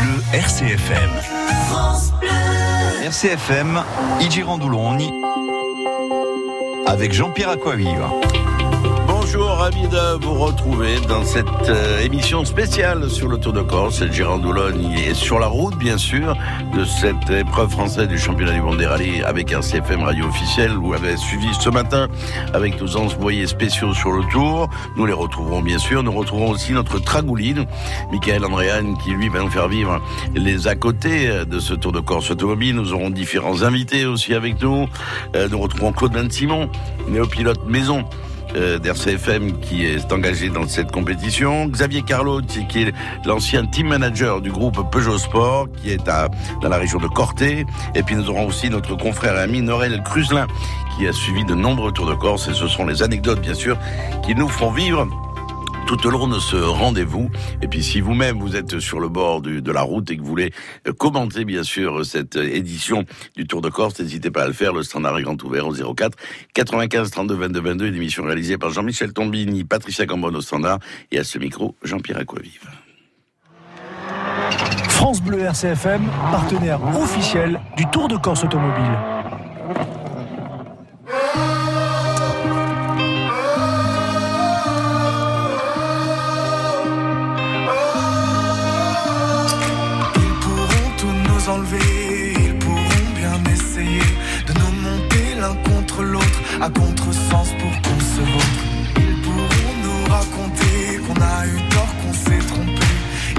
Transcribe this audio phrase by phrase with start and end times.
[0.00, 1.10] Bleu RCFM.
[1.68, 2.28] France Bleu.
[3.06, 3.82] RCFM,
[6.86, 8.10] avec Jean-Pierre Aquaviva.
[9.38, 14.02] Bonjour, ravi de vous retrouver dans cette euh, émission spéciale sur le Tour de Corse.
[14.10, 16.36] Gérard Doulogne est sur la route, bien sûr,
[16.76, 20.72] de cette épreuve française du championnat du monde des rallyes avec un CFM radio officiel.
[20.72, 22.08] Vous avez suivi ce matin
[22.52, 24.68] avec nos envoyés spéciaux sur le Tour.
[24.96, 26.02] Nous les retrouverons, bien sûr.
[26.02, 27.64] Nous retrouverons aussi notre tragouline,
[28.10, 30.02] Michael Andréane, qui lui va nous faire vivre
[30.34, 32.74] les à côté de ce Tour de Corse automobile.
[32.74, 34.88] Nous aurons différents invités aussi avec nous.
[35.36, 36.68] Euh, nous retrouverons Claude Van Simon,
[37.06, 38.04] néopilote maison
[38.54, 41.66] d'RCFM qui est engagé dans cette compétition.
[41.66, 42.92] Xavier Carlo, qui est
[43.24, 46.28] l'ancien team manager du groupe Peugeot Sport, qui est à,
[46.60, 47.66] dans la région de Corté.
[47.94, 50.46] Et puis nous aurons aussi notre confrère et ami Norel Cruzelin,
[50.96, 52.48] qui a suivi de nombreux tours de Corse.
[52.48, 53.76] Et ce sont les anecdotes, bien sûr,
[54.24, 55.06] qui nous font vivre
[55.88, 57.30] tout au long de ce rendez-vous.
[57.62, 60.28] Et puis si vous-même vous êtes sur le bord de la route et que vous
[60.28, 60.52] voulez
[60.86, 64.52] euh, commenter bien sûr cette euh, édition du Tour de Corse, n'hésitez pas à le
[64.52, 64.74] faire.
[64.74, 66.14] Le standard est grand ouvert au 04
[66.52, 67.86] 95 32 22 22.
[67.86, 70.78] Une émission réalisée par Jean-Michel Tombini, Patricia Cambon au standard
[71.10, 72.68] et à ce micro Jean-Pierre Aquavive.
[74.90, 79.17] France Bleu RCFM, partenaire officiel du Tour de Corse automobile.
[96.60, 98.64] À contresens pour qu'on se vautre.
[98.96, 102.86] Ils pourront nous raconter qu'on a eu tort, qu'on s'est trompé.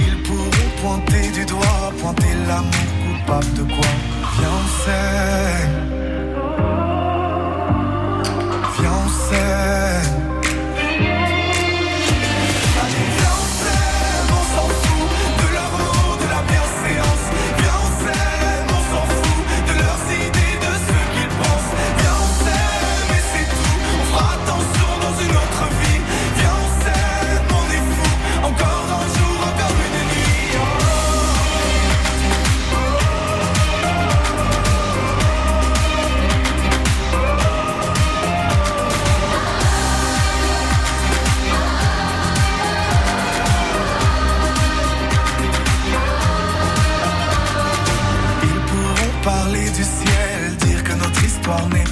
[0.01, 3.91] Ils pourront pointer du doigt, pointer l'amour coupable de quoi?
[4.37, 5.98] Viens, on sait.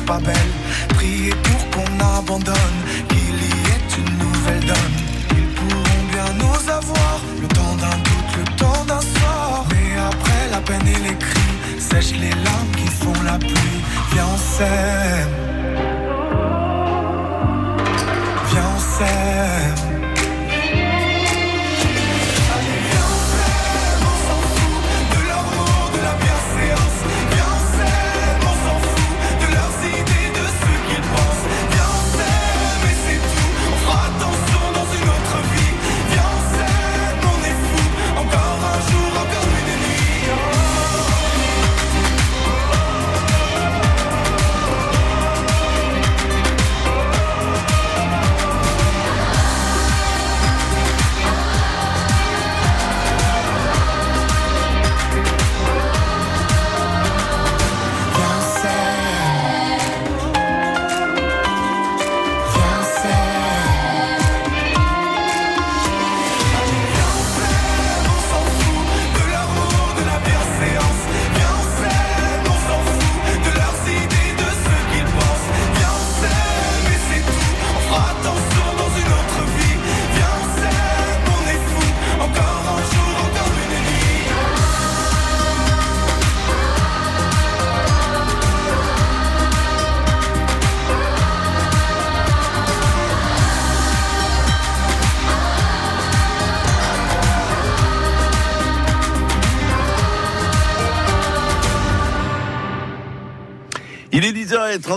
[0.09, 1.33] Il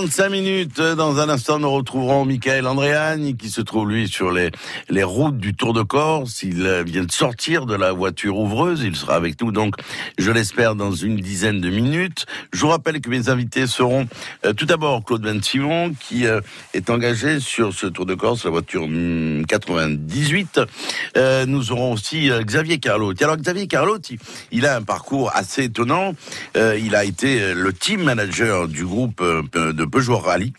[0.01, 0.81] 10h35 minutes.
[0.81, 4.51] Dans un instant, nous retrouverons Michael Andréani qui se trouve, lui, sur les,
[4.89, 6.43] les routes du Tour de Corse.
[6.43, 8.83] Il euh, vient de sortir de la voiture ouvreuse.
[8.83, 9.75] Il sera avec nous, donc,
[10.19, 12.27] je l'espère, dans une dizaine de minutes.
[12.53, 14.07] Je vous rappelle que mes invités seront
[14.47, 16.41] euh, tout d'abord Claude Van Simon, qui euh,
[16.73, 18.87] est engagé sur ce Tour de Corse, la voiture
[19.47, 20.61] 98.
[21.17, 23.25] Hmm, nous aurons aussi Xavier Carlotti.
[23.25, 24.19] Alors, Xavier Carlotti,
[24.53, 26.15] il a un parcours assez étonnant.
[26.57, 30.53] il a été le team manager du groupe de Peugeot Rally.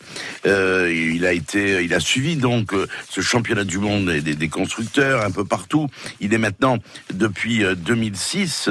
[0.46, 4.50] Euh, il a été, il a suivi donc euh, ce championnat du monde des, des,
[4.50, 5.88] constructeurs un peu partout.
[6.20, 6.78] Il est maintenant
[7.14, 8.70] depuis 2006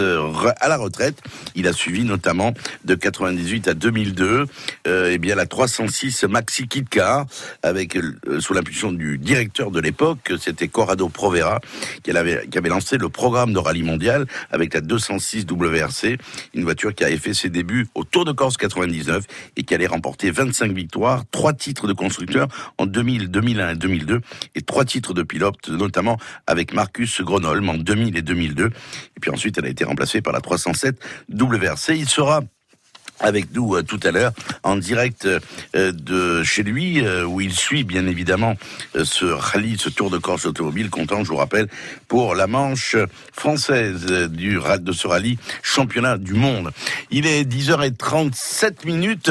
[0.61, 1.19] à la retraite.
[1.55, 2.55] Il a suivi notamment
[2.85, 4.47] de 98 à 2002,
[4.87, 7.27] eh bien la 306 Maxi Kit Car
[7.63, 7.99] avec
[8.41, 11.61] sous l'impulsion du directeur de l'époque, c'était Corrado Provera,
[12.03, 16.19] qui avait, qui avait lancé le programme de rallye mondial avec la 206 WRC,
[16.55, 19.25] une voiture qui avait fait ses débuts au Tour de Corse 99
[19.57, 22.49] et qui allait remporter 25 victoires, trois titres de constructeur
[22.79, 24.21] en 2000, 2001 et 2002
[24.57, 26.19] et trois titres de pilote, notamment
[26.49, 28.67] avec Marcus Gronholm en 2000 et 2002.
[28.67, 31.01] Et puis ensuite, elle a été remplacée par la 307
[31.33, 31.91] WRC.
[31.91, 32.43] Il sera
[33.21, 34.33] avec nous euh, tout à l'heure
[34.63, 38.57] en direct euh, de chez lui euh, où il suit bien évidemment
[38.95, 41.69] ce rallye, ce Tour de Corse automobile comptant, je vous rappelle,
[42.09, 42.97] pour la manche
[43.33, 46.71] française du de ce rallye championnat du monde.
[47.11, 49.31] Il est 10h37 minutes.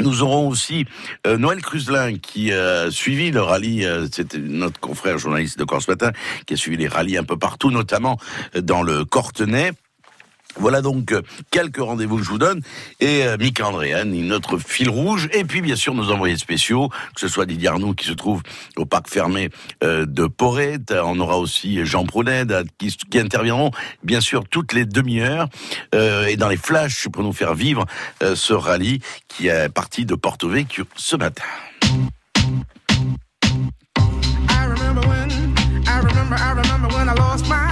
[0.00, 0.86] Nous aurons aussi
[1.26, 6.12] Noël Cruzelin qui a suivi le rallye, c'était notre confrère journaliste de Corse Matin
[6.46, 8.18] qui a suivi les rallyes un peu partout, notamment
[8.54, 9.72] dans le Cortenay.
[10.56, 12.62] Voilà donc euh, quelques rendez-vous que je vous donne.
[13.00, 15.28] Et euh, Mika Andréan, notre fil rouge.
[15.32, 18.42] Et puis, bien sûr, nos envoyés spéciaux, que ce soit Didier Arnoux qui se trouve
[18.76, 19.50] au parc fermé
[19.84, 20.92] euh, de Porrette.
[20.92, 22.44] On aura aussi Jean Prounet
[22.78, 23.70] qui, interviendront,
[24.02, 25.48] bien sûr, toutes les demi-heures
[25.92, 27.84] et dans les flashs pour nous faire vivre
[28.22, 31.44] ce rallye qui est parti de Porto Vecchio ce matin.
[37.50, 37.69] Charles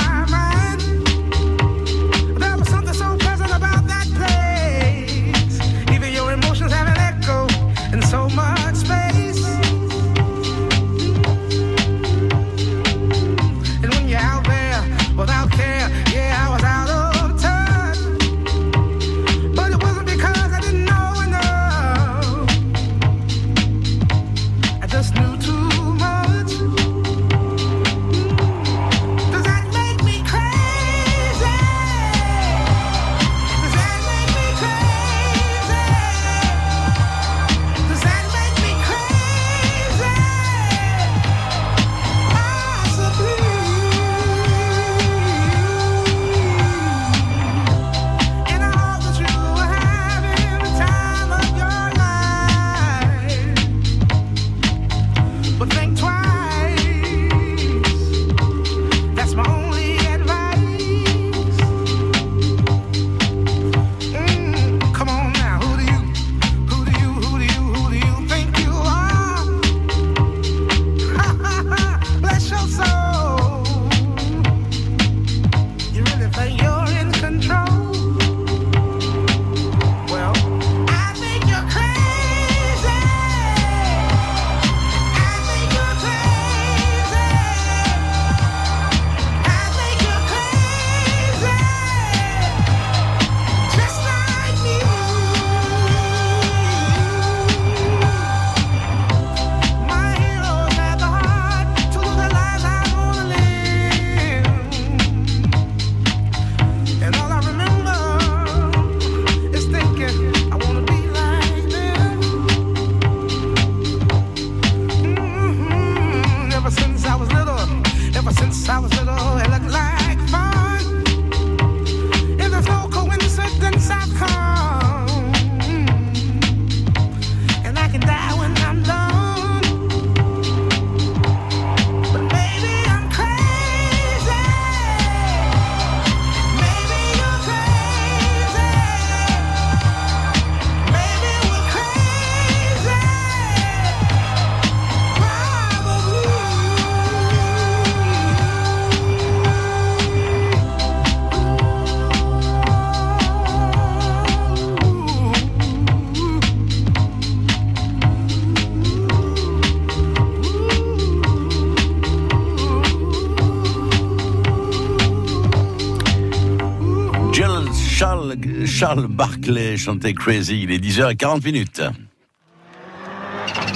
[169.78, 170.62] Chantait Crazy.
[170.62, 171.82] Il est 10h40 minutes.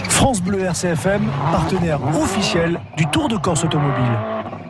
[0.09, 4.19] France Bleu RCFM, partenaire officiel du Tour de Corse automobile.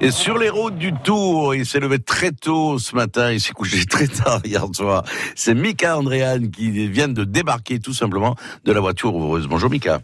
[0.01, 3.53] Et sur les routes du Tour, il s'est levé très tôt ce matin, il s'est
[3.53, 5.05] couché très tard hier soir.
[5.35, 8.35] C'est Mika Andréane qui vient de débarquer tout simplement
[8.65, 9.47] de la voiture ouvreuse.
[9.47, 10.01] Bonjour Mika.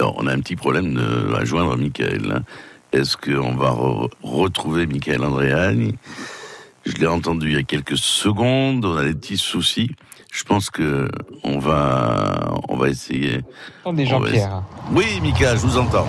[0.00, 2.32] on a un petit problème de, à joindre Michael.
[2.32, 2.42] Hein.
[2.92, 3.70] Est-ce qu'on va
[4.22, 5.92] retrouver Michael Andréane?
[6.88, 8.84] Je l'ai entendu il y a quelques secondes.
[8.84, 9.90] On a des petits soucis.
[10.32, 11.08] je pense que
[11.44, 13.40] on va, on va essayer.
[13.82, 14.62] Attendez, Jean-Pierre.
[14.92, 16.06] Oui, Mika, je vous entends.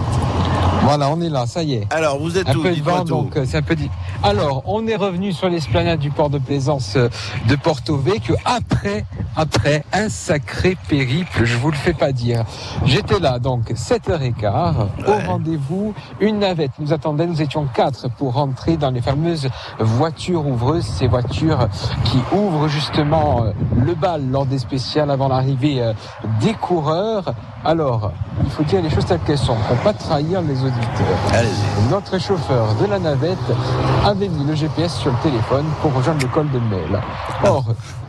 [0.89, 1.93] Voilà, on est là, ça y est.
[1.93, 3.91] Alors, vous êtes un où peu de vent, donc euh, c'est un peu dit.
[4.24, 7.10] Alors, on est revenu sur l'esplanade du port de plaisance euh,
[7.48, 9.05] de Porto Vecchio après,
[9.36, 12.43] après un sacré périple, je vous le fais pas dire.
[12.86, 18.75] J'étais là, donc, 7h15, au rendez-vous, une navette nous attendait, nous étions quatre pour rentrer
[18.75, 21.69] dans les fameuses voitures ouvreuses, ces voitures
[22.05, 23.51] qui ouvrent justement euh,
[23.86, 25.93] le bal lors des spéciales avant l'arrivée
[26.41, 27.36] des coureurs.
[27.63, 28.12] Alors,
[28.43, 30.63] il faut dire les choses telles qu'elles sont, pour pas trahir les
[31.89, 33.38] notre chauffeur de la navette
[34.05, 37.01] avait mis le GPS sur le téléphone pour rejoindre le col de Mel.
[37.43, 37.63] Or,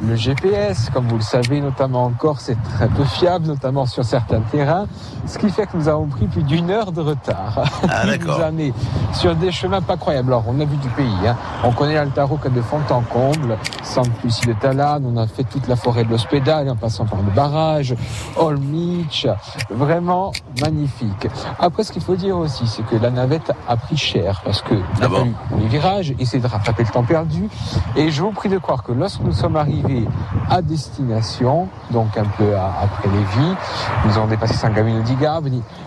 [0.06, 4.04] le GPS, comme vous le savez, notamment en Corse, est très peu fiable, notamment sur
[4.04, 4.86] certains terrains,
[5.26, 7.64] ce qui fait que nous avons pris plus d'une heure de retard.
[7.88, 8.02] Ah,
[8.44, 8.72] amené
[9.12, 10.32] sur des chemins pas croyables.
[10.32, 11.36] Alors, on a vu du pays, hein.
[11.64, 15.44] on connaît Altaro comme de fond en comble, sans plus de Talane, on a fait
[15.44, 17.94] toute la forêt de l'Hospédal en passant par le barrage,
[18.36, 19.26] Olmich,
[19.70, 21.28] vraiment magnifique.
[21.58, 24.74] Après, ce qu'il faut dire aussi, c'est que la navette a pris cher parce que
[25.00, 27.48] ah bon les virages, essayer de rattraper le temps perdu.
[27.96, 30.06] Et je vous prie de croire que lorsque nous sommes arrivés
[30.48, 33.56] à destination, donc un peu après Lévis,
[34.04, 35.16] nous avons dépassé Saint-Gamino di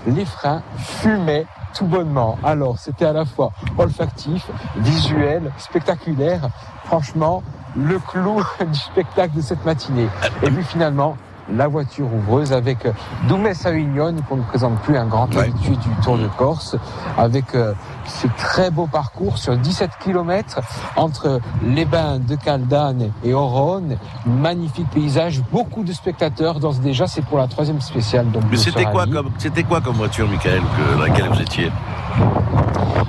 [0.07, 2.37] les freins fumaient tout bonnement.
[2.43, 6.49] Alors, c'était à la fois olfactif, visuel, spectaculaire.
[6.85, 7.43] Franchement,
[7.75, 10.07] le clou du spectacle de cette matinée.
[10.43, 11.17] Et puis finalement,
[11.51, 12.87] la voiture ouvreuse avec
[13.27, 16.75] Doumès Avignon qu'on ne présente plus un grand habitué du Tour de Corse
[17.17, 17.73] avec euh,
[18.05, 20.59] ce très beau parcours sur 17 km
[20.95, 23.97] entre les bains de Caldane et Oron.
[24.25, 27.07] Magnifique paysage, beaucoup de spectateurs dansent déjà.
[27.07, 28.31] C'est pour la troisième spéciale.
[28.31, 31.71] Donc Mais c'était quoi, comme, c'était quoi comme voiture, Michael, que, dans laquelle vous étiez?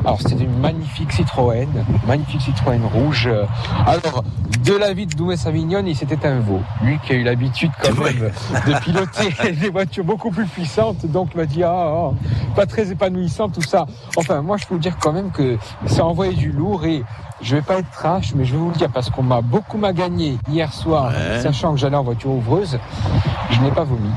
[0.04, 1.68] Alors c'était une magnifique Citroën,
[2.06, 3.28] magnifique Citroën rouge.
[3.86, 4.24] Alors
[4.64, 6.60] de la vie de Doumès Avignon, il c'était un veau.
[6.82, 8.30] Lui qui a eu l'habitude quand même
[8.66, 12.10] de piloter des voitures beaucoup plus puissantes, donc il m'a dit ah, ah,
[12.54, 13.86] pas très épanouissant tout ça.
[14.16, 17.02] Enfin moi je peux vous dire quand même que ça envoyait du lourd et
[17.44, 19.78] je vais pas être trash, mais je vais vous le dire parce qu'on m'a beaucoup
[19.92, 22.78] gagné hier soir, sachant que j'allais en voiture ouvreuse.
[23.50, 24.08] Je n'ai pas vomi.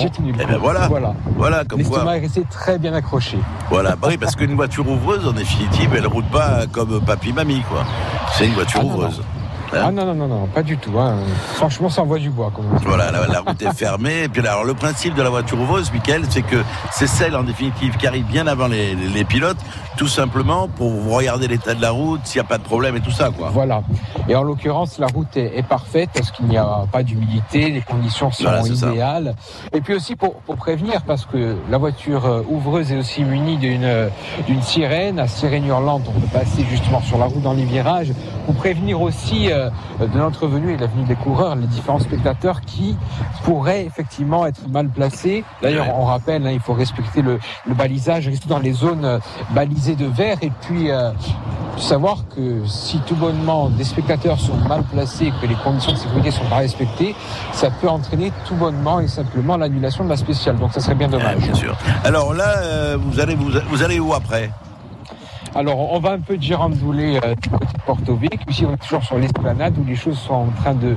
[0.00, 0.86] J'ai tenu le eh ben voilà.
[0.88, 1.14] Voilà.
[1.36, 3.38] Voilà, comme L'estomac est resté très bien accroché.
[3.68, 3.96] Voilà.
[3.96, 7.84] Bah oui, parce qu'une voiture ouvreuse, en définitive, elle roule pas comme papy mamie, quoi.
[8.32, 9.22] C'est une voiture ah ouvreuse.
[9.72, 10.98] Ah non, non, non, non, pas du tout.
[10.98, 11.16] Hein.
[11.54, 12.52] Franchement, ça envoie du bois.
[12.82, 14.24] voilà, la, route est fermée.
[14.24, 17.42] Et puis alors, le principe de la voiture ouvreuse, Michael, c'est que c'est celle, en
[17.42, 19.58] définitive, qui arrive bien avant les, les pilotes,
[19.96, 23.00] tout simplement pour regarder l'état de la route, s'il n'y a pas de problème et
[23.00, 23.30] tout ça.
[23.36, 23.50] quoi.
[23.52, 23.82] Voilà.
[24.28, 28.30] Et en l'occurrence, la route est, parfaite parce qu'il n'y a pas d'humidité, les conditions
[28.30, 29.34] sont idéales.
[29.72, 33.56] Et puis aussi pour, pour, prévenir, parce que la voiture euh, ouvreuse est aussi munie
[33.56, 34.08] d'une
[34.46, 38.12] d'une sirène, à sirène hurlante, on peut passer justement sur la route dans les virages,
[38.46, 39.50] pour prévenir aussi...
[39.58, 42.96] Euh, de notre venue et de la venue des coureurs, les différents spectateurs qui
[43.44, 45.44] pourraient effectivement être mal placés.
[45.62, 49.18] D'ailleurs, on rappelle, hein, il faut respecter le, balisage, rester dans les zones euh,
[49.50, 51.10] balisées de verre et puis euh,
[51.76, 55.98] savoir que si tout bonnement des spectateurs sont mal placés et que les conditions de
[55.98, 57.14] sécurité sont pas respectées,
[57.52, 60.56] ça peut entraîner tout bonnement et simplement l'annulation de la spéciale.
[60.56, 61.38] Donc ça serait bien dommage.
[61.38, 61.76] bien sûr.
[62.04, 64.50] Alors là, vous allez vous, vous allez où après?
[65.54, 68.38] Alors, on va un peu girandouler euh, du côté de Porto Vecchio.
[68.48, 70.94] Ici, on est toujours sur l'esplanade où les choses sont en train de,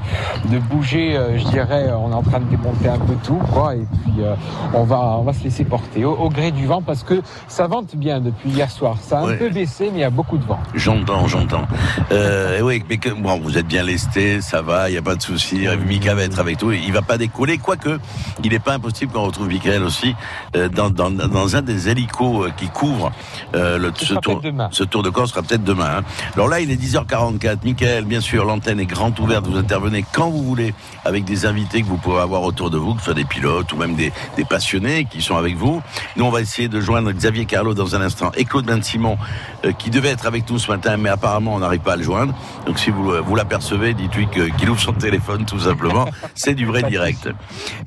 [0.50, 1.16] de bouger.
[1.16, 3.76] Euh, je dirais, on est en train de démonter un peu tout, quoi.
[3.76, 4.36] Et puis, euh,
[4.74, 7.96] on va, on va se laisser porter au, gré du vent parce que ça vente
[7.96, 8.98] bien depuis hier soir.
[9.02, 10.60] Ça a un peu baissé, mais il y a beaucoup de vent.
[10.76, 11.66] J'entends, j'entends.
[12.12, 15.16] Euh, oui, mais que, bon, vous êtes bien lesté, ça va, il n'y a pas
[15.16, 15.66] de souci.
[15.88, 16.72] Mika va être avec tout.
[16.72, 18.00] Il va pas décoller, quoique
[18.44, 20.16] il n'est pas impossible qu'on retrouve Michael aussi
[20.54, 23.12] dans, dans, dans, un des hélicos qui couvre
[23.54, 24.41] le, ce tour.
[24.72, 25.98] Ce tour de Corse sera peut-être demain.
[26.00, 26.04] Hein.
[26.36, 27.60] Alors là, il est 10h44.
[27.64, 29.46] Michael, bien sûr, l'antenne est grande ouverte.
[29.48, 30.74] Vous intervenez quand vous voulez
[31.06, 33.72] avec des invités que vous pouvez avoir autour de vous, que ce soit des pilotes
[33.74, 34.12] ou même des,
[34.50, 35.82] passionnés qui sont avec vous.
[36.16, 39.18] Nous, on va essayer de joindre Xavier Carlo dans un instant et Claude Ben Simon,
[39.66, 42.04] euh, qui devait être avec nous ce matin, mais apparemment, on n'arrive pas à le
[42.04, 42.34] joindre.
[42.66, 46.08] Donc, si vous, vous l'apercevez, dites-lui qu'il ouvre son téléphone, tout simplement.
[46.36, 47.30] C'est du vrai direct.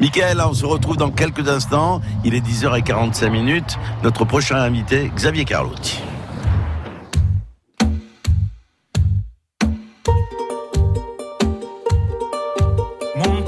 [0.01, 2.01] Michael, on se retrouve dans quelques instants.
[2.25, 3.79] Il est 10h45 minutes.
[4.03, 6.01] Notre prochain invité, Xavier Carlotti.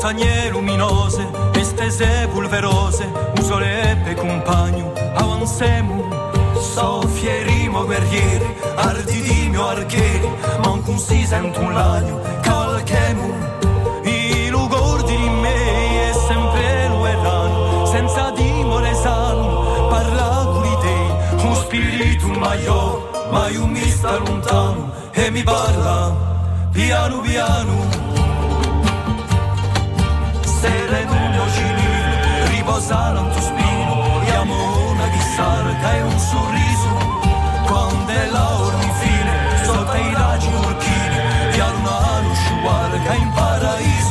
[0.07, 10.31] Montagne luminose, estese pulverose, un soletto compagno, avancemo, soffierimo guerrieri, ardidimo archieri,
[10.63, 13.35] manco un si sente un lagno, calchemo,
[14.05, 21.55] i lugordi di me è sempre lo errano, senza dimore sano, parla di te, un
[21.57, 26.15] spirito maior, mai un mi sta lontano, e mi parla,
[26.71, 28.06] piano piano,
[30.61, 36.91] sere Giulio Cilino riposarono tu spino e amona di sarca e un sorriso.
[37.67, 41.19] Quando è l'ora infine sotto i raggi urchini
[41.53, 44.06] di una usciuare che in paradiso.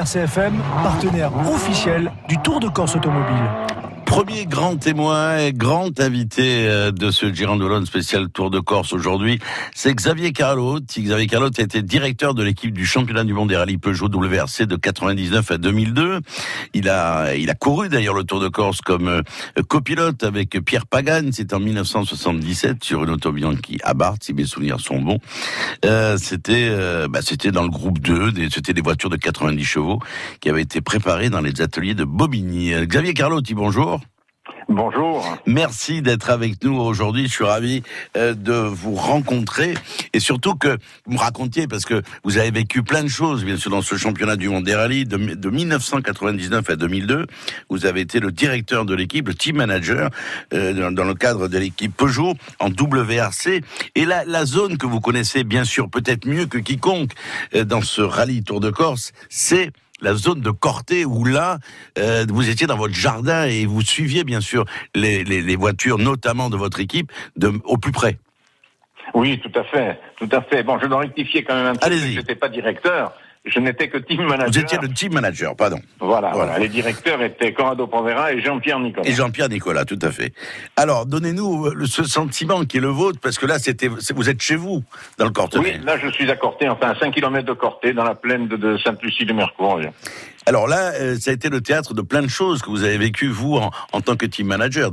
[0.00, 3.79] RCFM, partenaire officiel du Tour de Corse automobile.
[4.50, 9.38] Grand témoin et grand invité euh, de ce Girandolone spécial Tour de Corse aujourd'hui,
[9.74, 10.82] c'est Xavier Carlotte.
[10.98, 14.66] Xavier Carlotte a été directeur de l'équipe du championnat du monde des rallyes Peugeot WRC
[14.66, 16.18] de 99 à 2002.
[16.74, 19.22] Il a, il a couru d'ailleurs le Tour de Corse comme euh,
[19.68, 21.30] copilote avec Pierre Pagane.
[21.32, 25.18] C'est en 1977 sur une auto Bianchi à Barthes, si mes souvenirs sont bons.
[25.84, 29.64] Euh, c'était, euh, bah, c'était dans le groupe 2, des- c'était des voitures de 90
[29.64, 30.00] chevaux
[30.40, 32.72] qui avaient été préparées dans les ateliers de Bobigny.
[32.86, 34.00] Xavier Carlotti, bonjour.
[34.68, 35.36] Bonjour.
[35.46, 37.26] Merci d'être avec nous aujourd'hui.
[37.26, 37.82] Je suis ravi
[38.16, 39.74] euh, de vous rencontrer
[40.12, 43.56] et surtout que vous me racontiez parce que vous avez vécu plein de choses, bien
[43.56, 47.26] sûr, dans ce championnat du monde des rallyes de, de 1999 à 2002.
[47.68, 50.10] Vous avez été le directeur de l'équipe, le team manager
[50.54, 53.62] euh, dans, dans le cadre de l'équipe Peugeot en WRC.
[53.96, 57.12] Et la, la zone que vous connaissez bien sûr peut-être mieux que quiconque
[57.54, 61.58] euh, dans ce rallye Tour de Corse, c'est la zone de Corté où là,
[61.98, 65.98] euh, vous étiez dans votre jardin et vous suiviez bien sûr les, les, les voitures,
[65.98, 68.18] notamment de votre équipe, de, au plus près.
[69.14, 70.62] Oui, tout à fait, tout à fait.
[70.62, 72.14] Bon, je dois rectifier quand même un petit peu.
[72.20, 73.12] N'étais pas directeur,
[73.46, 74.48] je n'étais que team manager.
[74.52, 75.80] Vous étiez le team manager, pardon.
[75.98, 76.58] Voilà, Voilà.
[76.58, 79.08] Les directeurs étaient Corrado Provera et Jean-Pierre Nicolas.
[79.08, 80.34] Et Jean-Pierre Nicolas, tout à fait.
[80.76, 84.42] Alors, donnez-nous euh, ce sentiment qui est le vôtre, parce que là, c'était, vous êtes
[84.42, 84.84] chez vous,
[85.18, 85.76] dans le Cortenay.
[85.78, 88.46] Oui, là je suis à Corté, enfin à 5 km de Corté, dans la plaine
[88.46, 89.80] de, de Sainte-Lucie-de-Mercourt.
[90.46, 92.98] Alors là, euh, ça a été le théâtre de plein de choses que vous avez
[92.98, 94.90] vécu, vous, en, en tant que team manager.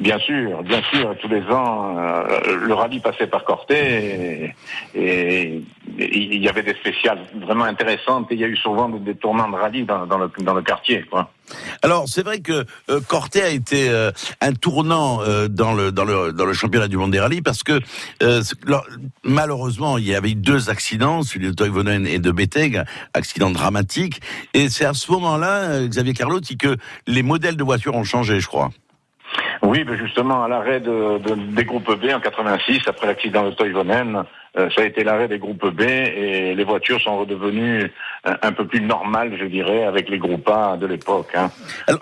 [0.00, 4.54] Bien sûr, bien sûr, tous les ans, euh, le rallye passait par Corté
[4.94, 5.62] et,
[5.98, 9.48] il y avait des spéciales vraiment intéressantes et il y a eu souvent des, tournants
[9.48, 11.02] de rallye dans, le, dans le quartier.
[11.02, 11.30] Quoi.
[11.82, 16.04] Alors, c'est vrai que euh, Corté a été euh, un tournant euh, dans le dans
[16.04, 17.80] le dans le championnat du monde des rallyes parce que
[18.22, 18.86] euh, alors,
[19.24, 24.20] malheureusement, il y avait eu deux accidents, celui de Toivonen et de Beteg, accident dramatique,
[24.54, 28.40] et c'est à ce moment-là, euh, Xavier Carlotti, que les modèles de voitures ont changé,
[28.40, 28.70] je crois.
[29.62, 33.50] Oui, mais justement, à l'arrêt de, de- des groupes B en 86, après l'accident de
[33.52, 34.24] Toivonen,
[34.58, 37.90] euh, ça a été l'arrêt des groupes B et les voitures sont redevenues
[38.24, 41.30] un, un peu plus normales, je dirais, avec les groupes A de l'époque.
[41.34, 41.50] Hein.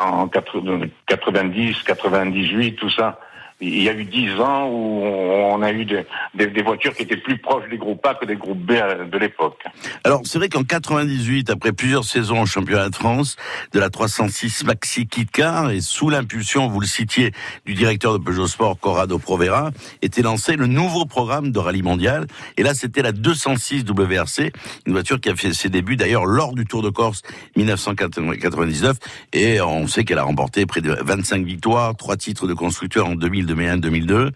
[0.01, 3.21] En 80 90, 98, tout ça.
[3.63, 7.37] Il y a eu dix ans où on a eu des, voitures qui étaient plus
[7.37, 9.63] proches des groupes A que des groupes B euh, de l'époque.
[10.03, 13.37] Alors c'est vrai qu'en 98, après plusieurs saisons au championnat de France
[13.73, 17.33] de la 306 Maxi Kit Car et sous l'impulsion, vous le citiez,
[17.67, 22.27] du directeur de Peugeot Sport Corrado Provera, était lancé le nouveau programme de rallye mondial.
[22.57, 24.53] Et là, c'était la 206 WRC,
[24.87, 27.21] une voiture qui a fait ses débuts d'ailleurs lors du Tour de Corse
[27.57, 28.97] 1999.
[29.35, 33.15] Et on sait qu'elle a remporté près de 25 victoires, trois titres de constructeur en
[33.15, 34.31] 2000 2001, 2002,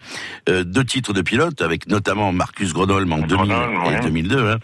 [0.49, 3.55] euh, deux titres de pilote avec notamment Marcus Gronholm en 2000
[3.91, 4.49] et 2002.
[4.49, 4.57] Hein.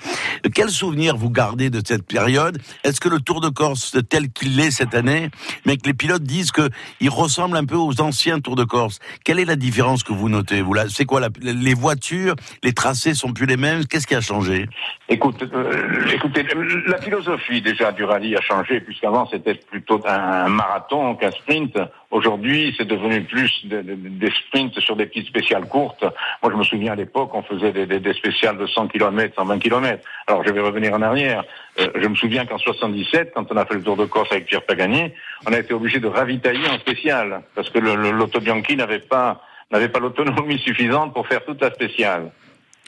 [0.54, 2.58] Quel souvenir vous gardez de cette période?
[2.84, 5.30] Est-ce que le Tour de Corse tel qu'il est cette année,
[5.66, 9.00] mais que les pilotes disent que il ressemble un peu aux anciens Tours de Corse
[9.24, 10.62] Quelle est la différence que vous notez?
[10.62, 13.86] Vous c'est quoi les voitures, les tracés sont plus les mêmes?
[13.86, 14.68] Qu'est-ce qui a changé?
[15.08, 16.46] Écoute, euh, écoutez,
[16.88, 21.78] la philosophie déjà du rallye a changé puisqu'avant c'était plutôt un marathon qu'un sprint.
[22.12, 26.04] Aujourd'hui, c'est devenu plus des sprints sur des petites spéciales courtes.
[26.44, 29.60] Moi, je me souviens à l'époque, on faisait des, des, spéciales de 100 km, 120
[29.60, 30.04] km.
[30.28, 31.44] Alors, je vais revenir en arrière.
[31.80, 34.46] Euh, je me souviens qu'en 77, quand on a fait le Tour de Corse avec
[34.46, 35.12] Pierre Pagani,
[35.48, 39.90] on a été obligé de ravitailler en spécial parce que l'Auto Bianchi n'avait pas n'avait
[39.90, 42.32] pas l'autonomie suffisante pour faire toute la spéciale.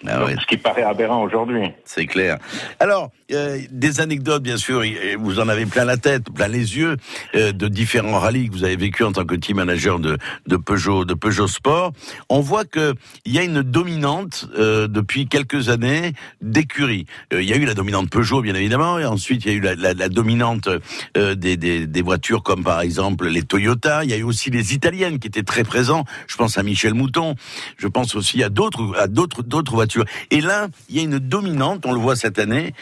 [0.05, 1.71] Ah ce qui paraît aberrant aujourd'hui.
[1.86, 2.38] C'est clair.
[2.79, 4.84] Alors, euh, des anecdotes, bien sûr,
[5.19, 6.98] vous en avez plein la tête, plein les yeux,
[7.36, 10.17] euh, de différents rallyes que vous avez vécu en tant que team manager de,
[10.58, 11.93] Peugeot, de Peugeot Sport.
[12.30, 12.93] On voit que
[13.26, 17.06] il y a une dominante euh, depuis quelques années d'écurie.
[17.32, 19.62] Il y a eu la dominante Peugeot, bien évidemment, et ensuite il y a eu
[19.62, 20.69] la, dominante
[21.15, 24.04] des, voitures comme par exemple les Toyota.
[24.04, 26.06] Il y a eu aussi les Italiennes qui étaient très présents.
[26.28, 27.36] Je pense à Michel Mouton.
[27.78, 31.93] Je pense aussi à d'autres, d'autres, voitures et là, il y a une dominante, on
[31.93, 32.74] le voit cette année,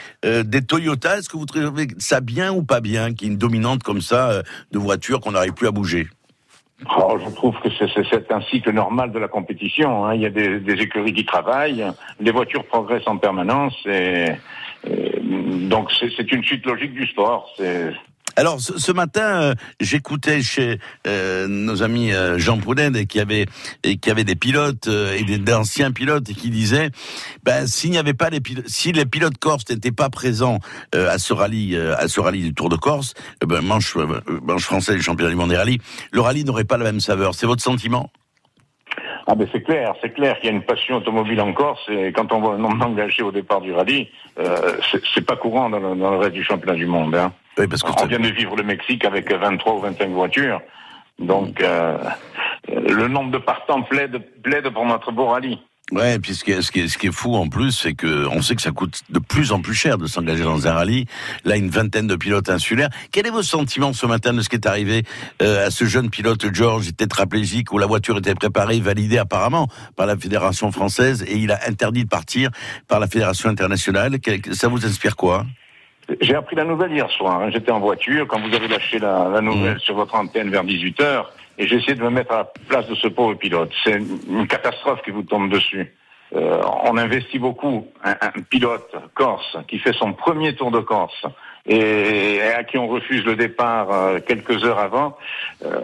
[0.44, 1.18] des Toyota.
[1.18, 4.02] Est-ce que vous trouvez ça bien ou pas bien qu'il y ait une dominante comme
[4.02, 6.08] ça euh, de voitures qu'on n'arrive plus à bouger?
[6.98, 10.06] Oh, je trouve que c'est un cycle normal de la compétition.
[10.06, 10.16] Hein.
[10.16, 11.86] Il y a des, écuries qui travaillent,
[12.20, 14.30] les voitures progressent en permanence, et,
[15.70, 17.54] donc c'est une suite logique du sport.
[18.36, 23.46] Alors ce, matin, euh, j'écoutais chez euh, nos amis euh, Jean Poulin qui avait
[24.02, 26.90] qui avait des pilotes et des anciens pilotes et qui disaient
[27.44, 30.60] ben s'il n'y avait pas les pilotes, si les pilotes corses n'étaient pas présents
[30.94, 33.14] à ce rallye à ce rallye du Tour de Corse,
[33.46, 33.96] ben manche
[34.44, 35.80] manche français du championnat du monde des rallyes,
[36.12, 37.36] le rallye n'aurait pas la même saveur.
[37.36, 38.12] C'est votre sentiment?
[39.28, 42.12] Ah ben c'est clair, c'est clair qu'il y a une passion automobile en Corse et
[42.12, 44.78] quand on voit un nombre engagé au départ du rallye, euh,
[45.14, 47.16] c'est pas courant dans le, dans reste du championnat du monde.
[47.16, 47.32] Hein.
[47.58, 50.62] Oui, parce que on vient de vivre le Mexique avec 23 ou 25 voitures,
[51.20, 51.98] donc euh,
[52.68, 55.60] le nombre de partants plaide, plaide pour notre beau rallye.
[55.92, 57.74] Ouais, et puis ce qui est, ce qui est, ce qui est fou en plus,
[57.74, 60.66] c'est que on sait que ça coûte de plus en plus cher de s'engager dans
[60.66, 61.06] un rallye.
[61.44, 62.90] Là, une vingtaine de pilotes insulaires.
[63.12, 65.04] Quel est votre sentiment ce matin de ce qui est arrivé
[65.42, 70.06] euh, à ce jeune pilote George tétraplégique où la voiture était préparée, validée apparemment par
[70.06, 72.52] la fédération française et il a interdit de partir
[72.88, 74.18] par la fédération internationale?
[74.54, 75.46] Ça vous inspire quoi?
[76.20, 77.42] J'ai appris la nouvelle hier soir.
[77.42, 77.50] Hein.
[77.52, 79.80] J'étais en voiture quand vous avez lâché la, la nouvelle mmh.
[79.80, 81.26] sur votre antenne vers 18 h
[81.58, 83.72] et j'ai essayé de me mettre à la place de ce pauvre pilote.
[83.84, 85.94] C'est une catastrophe qui vous tombe dessus.
[86.34, 87.88] Euh, on investit beaucoup.
[88.04, 91.26] Un, un, pilote corse qui fait son premier tour de Corse
[91.66, 95.18] et, à qui on refuse le départ euh, quelques heures avant,
[95.64, 95.82] euh,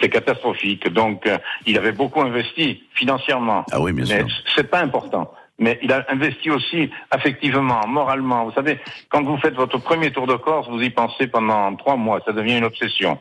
[0.00, 0.92] c'est catastrophique.
[0.92, 3.64] Donc, euh, il avait beaucoup investi financièrement.
[3.72, 4.24] Ah oui, bien mais
[4.54, 8.44] C'est pas important mais il a investi aussi affectivement, moralement.
[8.44, 11.96] Vous savez, quand vous faites votre premier tour de Corse, vous y pensez pendant trois
[11.96, 13.18] mois, ça devient une obsession.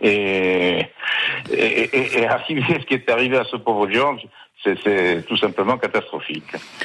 [0.00, 0.86] Et,
[1.52, 4.26] et, et, arriver ce qui est arrivé à ce pauvre George,
[4.64, 6.44] c'est tout simplement catastrophique.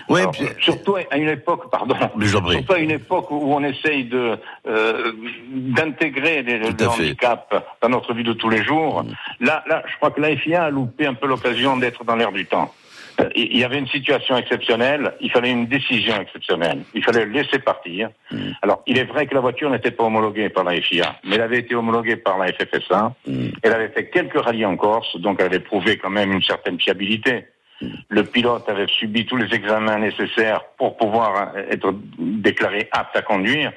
[0.10, 0.22] Oui,
[0.62, 5.12] Surtout à une époque, pardon, surtout à une époque où on essaye de euh,
[5.52, 9.04] d'intégrer les, le handicap dans notre vie de tous les jours.
[9.04, 9.46] Mm.
[9.46, 12.46] Là, là, je crois que l'AFIA a loupé un peu l'occasion d'être dans l'air du
[12.46, 12.74] temps.
[13.20, 16.84] Euh, il y avait une situation exceptionnelle, il fallait une décision exceptionnelle.
[16.94, 18.10] Il fallait le laisser partir.
[18.32, 18.52] Mm.
[18.62, 21.42] Alors, il est vrai que la voiture n'était pas homologuée par la FIA, mais elle
[21.42, 23.14] avait été homologuée par la FFSA.
[23.26, 23.48] Mm.
[23.64, 26.80] Elle avait fait quelques rallyes en Corse, donc elle avait prouvé quand même une certaine
[26.80, 27.46] fiabilité.
[27.82, 27.88] Mm.
[28.10, 33.72] Le pilote avait subi tous les examens nécessaires pour pouvoir être déclaré apte à conduire.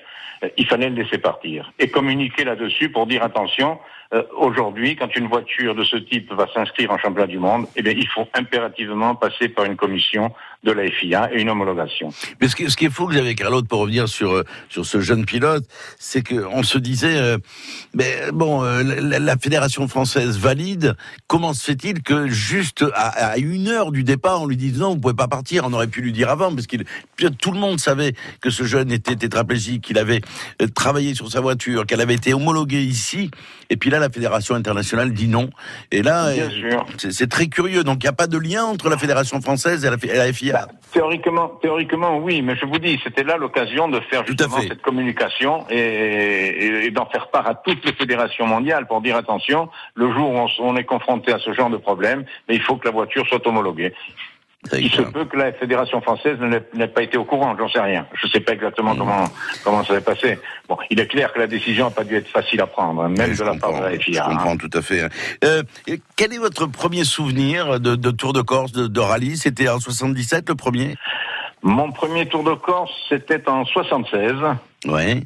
[0.44, 3.78] Euh, il fallait le laisser partir et communiquer là-dessus pour dire attention,
[4.12, 7.82] euh, aujourd'hui, quand une voiture de ce type va s'inscrire en championnat du monde, eh
[7.82, 12.12] bien, il faut impérativement passer par une commission de la FIA et une homologation.
[12.40, 15.00] Mais ce qui, ce qui est fou, Xavier Carlotte, pour revenir sur euh, sur ce
[15.00, 15.64] jeune pilote,
[15.98, 17.38] c'est qu'on se disait, euh,
[17.94, 20.96] mais bon, euh, la, fédération française valide.
[21.28, 24.90] Comment se fait-il que juste à, à, une heure du départ, on lui dise non,
[24.90, 25.64] vous pouvez pas partir.
[25.64, 26.84] On aurait pu lui dire avant, parce qu'il
[27.40, 30.20] tout le monde savait que ce jeune était tétraplégique, qu'il avait
[30.74, 33.30] travaillé sur sa voiture, qu'elle avait été homologuée ici,
[33.70, 35.48] et puis là la fédération internationale dit non.
[35.90, 36.86] Et là, Bien sûr.
[36.98, 37.82] c'est très curieux.
[37.82, 40.32] Donc il n'y a pas de lien entre la fédération française et la, et
[40.92, 45.64] Théoriquement, théoriquement, oui, mais je vous dis, c'était là l'occasion de faire justement cette communication
[45.70, 50.12] et, et- et d'en faire part à toutes les fédérations mondiales pour dire attention, le
[50.12, 52.92] jour où on, est confronté à ce genre de problème, mais il faut que la
[52.92, 53.92] voiture soit homologuée.
[54.78, 56.38] Il se peut que la fédération française
[56.74, 58.06] n'ait pas été au courant, j'en sais rien.
[58.12, 59.24] Je ne sais pas exactement comment
[59.64, 60.38] comment ça s'est passé.
[60.68, 63.08] Bon, il est clair que la décision n'a pas dû être facile à prendre, hein,
[63.08, 64.12] même Oui, de la part de la FIA.
[64.12, 64.36] Je hein.
[64.36, 65.08] comprends tout à fait.
[65.44, 65.62] Euh,
[66.14, 69.38] quel est votre premier souvenir de, de Tour de Corse, de, de rallye?
[69.38, 70.94] C'était en 77 le premier?
[71.62, 74.34] Mon premier Tour de Corse, c'était en 76.
[74.86, 75.22] Ouais.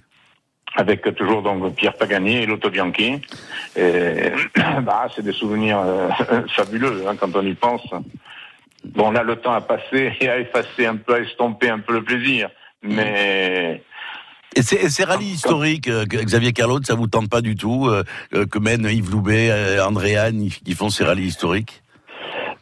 [0.76, 3.20] avec toujours donc Pierre Pagani et Lotto Bianchi.
[3.76, 4.30] Et,
[4.82, 6.08] bah, c'est des souvenirs euh,
[6.54, 7.82] fabuleux hein, quand on y pense.
[8.84, 11.94] Bon, là, le temps a passé et a effacé un peu, a estompé un peu
[11.94, 12.50] le plaisir.
[12.82, 13.82] Mais
[14.54, 18.44] Et ces, rallyes historiques, euh, Xavier Carlot, ça vous tente pas du tout euh, euh,
[18.46, 21.82] que mènent Yves Loubet, euh, Andréane, qui font ces rallyes historiques?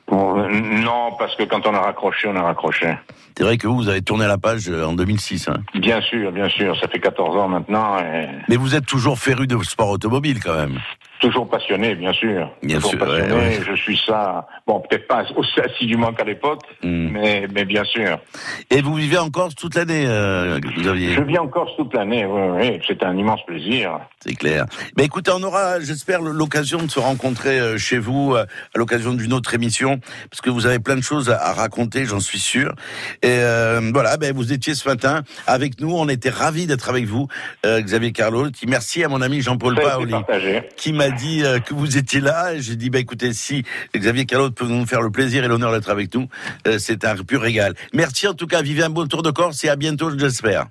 [0.07, 2.95] Bon, non, parce que quand on a raccroché, on a raccroché.
[3.37, 5.49] C'est vrai que vous, vous avez tourné la page en 2006.
[5.49, 5.57] Hein.
[5.75, 7.99] Bien sûr, bien sûr, ça fait 14 ans maintenant.
[7.99, 10.79] Et Mais vous êtes toujours féru de sport automobile quand même.
[11.23, 12.51] Toujours passionné, bien sûr.
[12.63, 13.33] Bien toujours sûr, passionné.
[13.33, 13.61] ouais, ouais.
[13.67, 14.47] Je suis ça.
[14.67, 17.09] Bon, peut-être pas aussi assidûment qu'à l'époque, Hmm.
[17.13, 18.19] mais, mais bien sûr.
[18.71, 21.15] Et vous vivez en Corse toute l'année, euh, Xavier?
[21.15, 22.81] Je vis en Corse toute l'année, oui, oui.
[22.87, 24.01] C'est un immense plaisir.
[24.21, 24.67] C'est clair.
[24.97, 29.15] Mais écoutez, on aura, j'espère, l'occasion de se rencontrer euh, chez vous euh, à l'occasion
[29.15, 32.75] d'une autre émission, parce que vous avez plein de choses à, raconter, j'en suis sûr.
[33.23, 37.07] Et euh, voilà, ben, vous étiez ce matin avec nous, on était ravis d'être avec
[37.07, 37.29] vous,
[37.65, 38.49] euh, Xavier Carlo.
[38.67, 40.15] Merci à mon ami Jean-Paul Paoli
[40.77, 42.59] qui m'a dit euh, que vous étiez là.
[42.59, 45.91] J'ai dit, bah, écoutez, si Xavier Carlo peut nous faire le plaisir et l'honneur d'être
[45.91, 46.29] avec nous,
[46.67, 47.75] euh, c'est un pur régal.
[47.93, 50.67] Merci en tout cas, vivez un bon tour de Corse et à bientôt, j'espère.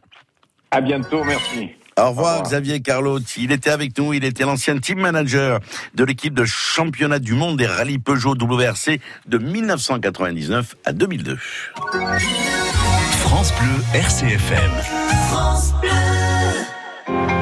[0.72, 1.70] À bientôt, merci.
[1.98, 2.44] Au revoir, revoir.
[2.44, 3.20] Xavier Carlot.
[3.38, 5.60] Il était avec nous, il était l'ancien team manager
[5.94, 11.38] de l'équipe de championnat du monde des rallyes Peugeot WRC de 1999 à 2002.
[13.20, 14.72] France Bleu RCFM.
[17.08, 17.41] À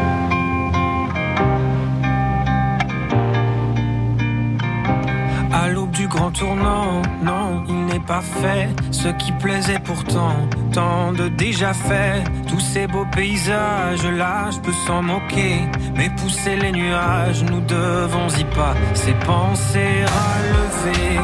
[7.24, 10.36] non, il n'est pas fait ce qui plaisait pourtant,
[10.72, 12.24] tant de déjà fait.
[12.48, 15.62] Tous ces beaux paysages là, je peux s'en moquer,
[15.96, 18.76] mais pousser les nuages, nous devons y pas.
[18.94, 21.20] Ces pensées à lever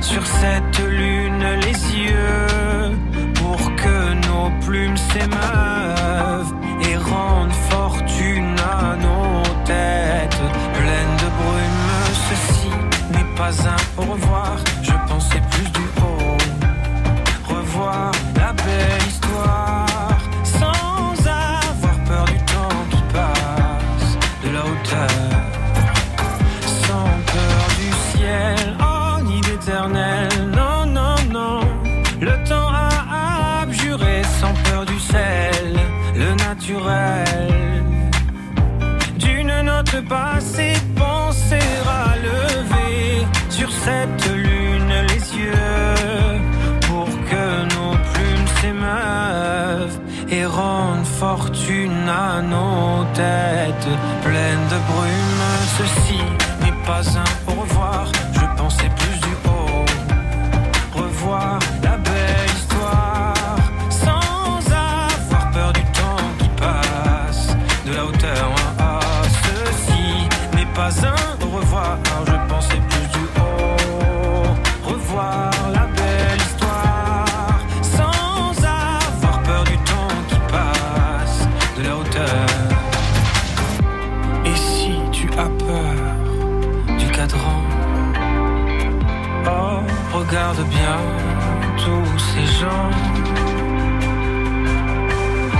[0.00, 6.54] sur cette lune les yeux pour que nos plumes s'émeuvent
[6.88, 10.75] et rendent fortune à nos têtes
[13.36, 16.36] pas un au revoir, je pensais plus du haut.
[17.54, 24.10] Revoir la belle histoire sans avoir peur du temps qui passe,
[24.42, 25.30] de la hauteur,
[26.86, 31.60] sans peur du ciel, oh ni d'éternel, non, non, non.
[32.20, 35.78] Le temps a abjuré sans peur du sel,
[36.14, 37.75] le naturel
[39.92, 46.40] note passée, penser à lever sur cette lune les yeux
[46.88, 49.98] pour que nos plumes s'émeuvent
[50.30, 53.88] et rendent fortune à nos têtes
[54.22, 55.44] pleines de brume.
[55.78, 56.20] Ceci
[56.62, 57.45] n'est pas un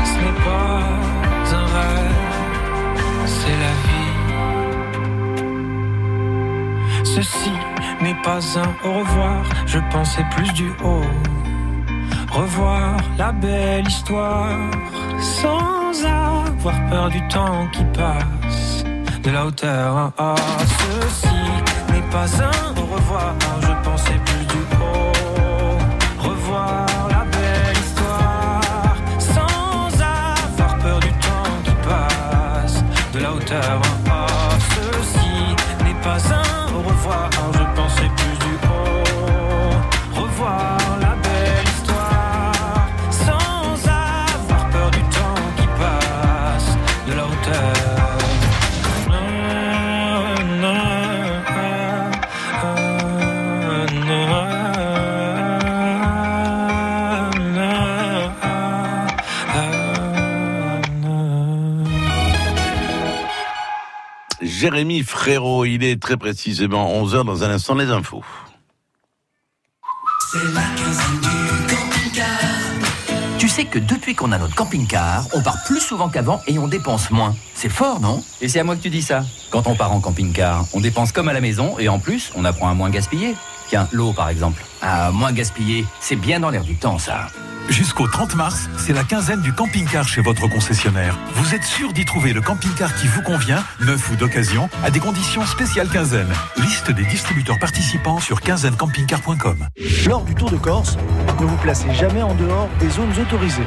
[0.05, 0.81] Ce n'est pas
[1.61, 4.15] un rêve, c'est la vie.
[7.05, 7.55] Ceci
[8.03, 11.11] n'est pas un au revoir, je pensais plus du haut.
[12.33, 14.59] Revoir la belle histoire
[15.21, 18.85] sans avoir peur du temps qui passe
[19.23, 20.13] de la hauteur.
[20.19, 20.35] Ah,
[20.79, 21.39] ceci
[21.93, 24.76] n'est pas un au revoir, je pensais plus du haut.
[33.49, 38.46] Ah, ceci n'est pas un au revoir, je pensais plus
[64.57, 65.67] Jérémy Frérot.
[65.67, 68.25] Il est très précisément 11h dans un instant les infos.
[70.33, 73.39] C'est la quinzaine du camping-car.
[73.39, 76.69] Tu sais que depuis qu'on a notre camping-car, on part plus souvent qu'avant et on
[76.69, 77.35] dépense moins.
[77.55, 78.25] C'est fort, non?
[78.41, 79.25] Et c'est à moi que tu dis ça.
[79.51, 82.47] Quand on part en camping-car, on dépense comme à la maison et en plus, on
[82.47, 83.35] apprend à moins gaspiller.
[83.69, 84.65] Tiens, l'eau par exemple.
[84.81, 87.27] Ah, moins gaspiller, c'est bien dans l'air du temps, ça.
[87.69, 91.19] Jusqu'au 30 mars, c'est la quinzaine du camping-car chez votre concessionnaire.
[91.35, 95.01] Vous êtes sûr d'y trouver le camping-car qui vous convient, neuf ou d'occasion, à des
[95.01, 96.33] conditions spéciales quinzaine.
[96.59, 99.67] Liste des distributeurs participants sur quinzainecampingcar.com.
[100.07, 100.97] Lors du Tour de Corse,
[101.41, 103.63] ne vous placez jamais en dehors des zones autorisées.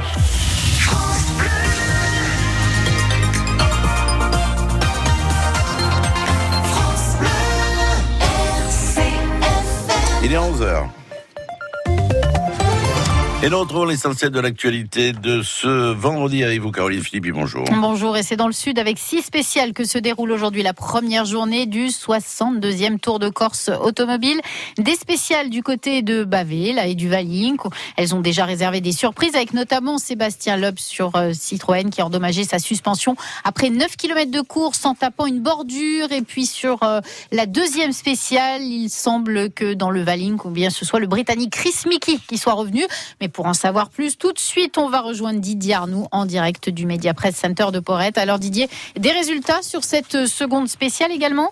[10.23, 10.98] Il est 11h.
[13.41, 17.31] Et nous retrouvons l'essentiel de l'actualité de ce vendredi avec vous, Caroline Philippe.
[17.31, 17.63] Bonjour.
[17.71, 21.23] Bonjour, et c'est dans le sud avec six spéciales que se déroule aujourd'hui la première
[21.23, 24.41] journée du 62e Tour de Corse automobile.
[24.77, 27.61] Des spéciales du côté de Bavé, là, et du Valink.
[27.95, 32.07] Elles ont déjà réservé des surprises avec notamment Sébastien Loeb sur euh, Citroën qui a
[32.07, 36.11] endommagé sa suspension après 9 km de course en tapant une bordure.
[36.11, 36.99] Et puis sur euh,
[37.31, 41.53] la deuxième spéciale, il semble que dans le Valink, ou bien ce soit le Britannique
[41.53, 42.83] Chris Mickey qui soit revenu.
[43.21, 46.69] Mais pour en savoir plus, tout de suite, on va rejoindre Didier Arnoux en direct
[46.69, 48.17] du Media Press Center de Porrette.
[48.17, 51.51] Alors Didier, des résultats sur cette seconde spéciale également?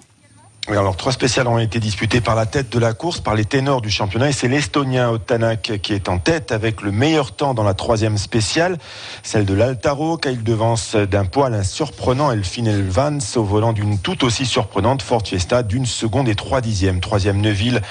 [0.76, 3.82] Alors trois spéciales ont été disputées par la tête de la course, par les ténors
[3.82, 7.64] du championnat, et c'est l'Estonien Otanak qui est en tête avec le meilleur temps dans
[7.64, 8.78] la troisième spéciale,
[9.24, 13.98] celle de l'Altaro, car il devance d'un poil un surprenant Elfine Vans au volant d'une
[13.98, 17.00] tout aussi surprenante Ford Fiesta d'une seconde et trois dixièmes.
[17.00, 17.82] Troisième Neuville,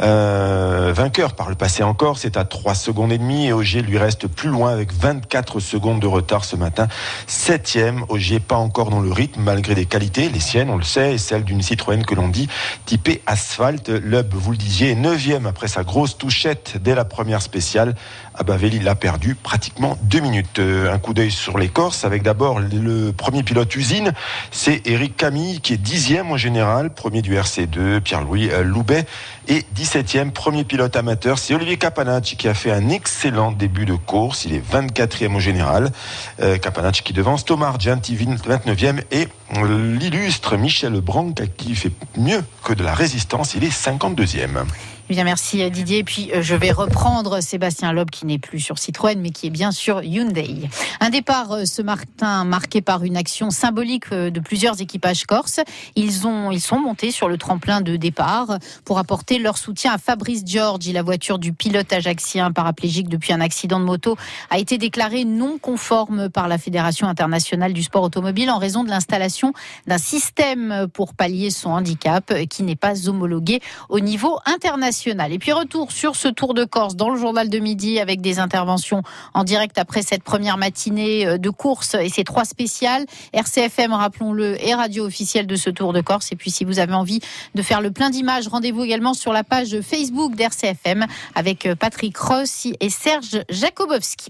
[0.00, 3.96] euh, vainqueur par le passé encore, c'est à trois secondes et demie, et Auger lui
[3.96, 6.88] reste plus loin avec 24 secondes de retard ce matin.
[7.28, 11.14] Septième, Auger pas encore dans le rythme malgré des qualités, les siennes, on le sait,
[11.14, 12.48] et celles d'une Citroën que l'on dit,
[12.86, 13.88] typé asphalte.
[13.88, 15.14] Lub, vous le disiez, 9
[15.46, 17.94] après sa grosse touchette dès la première spéciale.
[18.34, 20.58] Abavelli l'a perdu pratiquement deux minutes.
[20.58, 24.12] Euh, un coup d'œil sur les Corses avec d'abord le premier pilote usine,
[24.50, 29.06] c'est Eric Camille qui est dixième au général, premier du RC2, Pierre-Louis euh, Loubet
[29.46, 33.94] et 17e, premier pilote amateur, c'est Olivier Capanacci qui a fait un excellent début de
[33.94, 34.46] course.
[34.46, 35.92] Il est 24e au général.
[36.40, 39.28] Euh, Capanacci qui devance Thomas Argenti, 29e et
[39.62, 43.54] l'illustre Michel Branc qui fait mieux que de la résistance.
[43.54, 44.64] Il est 52e.
[45.10, 45.98] Eh bien, merci euh, Didier.
[45.98, 49.46] Et puis, euh, je vais reprendre Sébastien Loeb, qui n'est plus sur Citroën, mais qui
[49.46, 50.70] est bien sur Hyundai.
[50.98, 55.60] Un départ euh, ce matin marqué par une action symbolique de plusieurs équipages corses.
[55.94, 59.98] Ils, ont, ils sont montés sur le tremplin de départ pour apporter leur soutien à
[59.98, 60.88] Fabrice George.
[60.88, 64.16] La voiture du pilote ajaxien paraplégique depuis un accident de moto
[64.48, 68.88] a été déclarée non conforme par la Fédération internationale du sport automobile en raison de
[68.88, 69.52] l'installation
[69.86, 74.93] d'un système pour pallier son handicap qui n'est pas homologué au niveau international.
[75.32, 78.38] Et puis retour sur ce Tour de Corse dans le journal de midi avec des
[78.38, 79.02] interventions
[79.34, 83.04] en direct après cette première matinée euh, de course et ces trois spéciales.
[83.32, 86.30] RCFM, rappelons-le, est radio officielle de ce Tour de Corse.
[86.30, 87.20] Et puis si vous avez envie
[87.54, 92.16] de faire le plein d'images, rendez-vous également sur la page Facebook d'RCFM avec euh, Patrick
[92.16, 94.28] Rossi et Serge Jakobowski.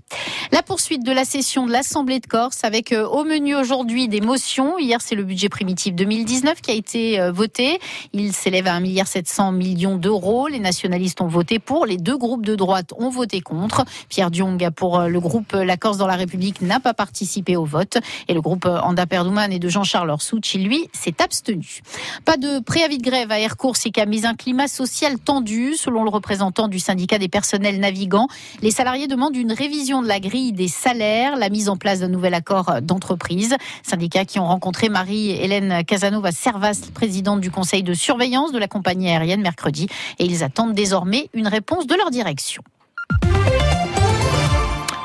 [0.51, 4.23] La poursuite de la session de l'Assemblée de Corse avec euh, au menu aujourd'hui des
[4.23, 4.79] motions.
[4.79, 7.79] Hier, c'est le budget primitif 2019 qui a été voté.
[8.13, 12.55] Il s'élève à 1,7 milliard d'euros les nationalistes ont voté pour, les deux groupes de
[12.55, 13.85] droite ont voté contre.
[14.09, 17.65] Pierre Diong pour euh, le groupe La Corse dans la République n'a pas participé au
[17.65, 21.81] vote et le groupe euh, Anda Perdouman et de Jean-Charles Orsouchi, lui, s'est abstenu.
[22.25, 25.19] Pas de préavis de grève à Air Course et qui a mis un climat social
[25.19, 28.29] tendu, selon le représentant du syndicat des personnels navigants.
[28.63, 32.09] Les salariés demandent une révision de la grille des salaires, la mise en place d'un
[32.09, 33.57] nouvel accord d'entreprise.
[33.83, 39.11] Syndicats qui ont rencontré Marie-Hélène Casanova Servas, présidente du conseil de surveillance de la compagnie
[39.11, 39.89] aérienne mercredi,
[40.21, 42.63] et ils attendent désormais une réponse de leur direction.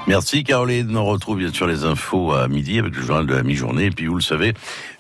[0.10, 0.98] Merci Caroline.
[0.98, 3.86] On retrouve bien sûr les infos à midi avec le journal de la mi-journée.
[3.86, 4.56] Et puis vous le savez,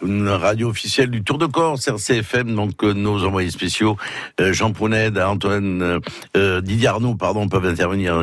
[0.05, 2.53] une radio officielle du Tour de Corse, RCFM.
[2.53, 3.97] Donc euh, nos envoyés spéciaux,
[4.39, 5.99] euh, Jean Pouned, Antoine,
[6.37, 8.21] euh, Didier Arnaud, pardon, peuvent intervenir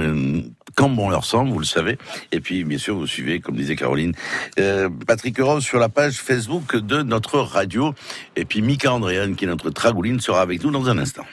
[0.76, 1.98] quand bon leur semble, vous le savez.
[2.30, 4.12] Et puis bien sûr, vous suivez, comme disait Caroline,
[5.06, 7.94] Patrick Rose sur la page Facebook de notre radio.
[8.36, 11.24] Et puis Mika Andréane, qui est notre tragouline, sera avec nous dans un instant.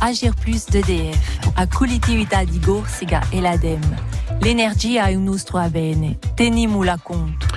[0.00, 1.16] Agir plus d'EDF.
[1.56, 4.21] A collettività di Gorsiga e l'ADEME.
[4.42, 6.18] L'energia è un nostro bene.
[6.34, 7.52] Teniamo la compte.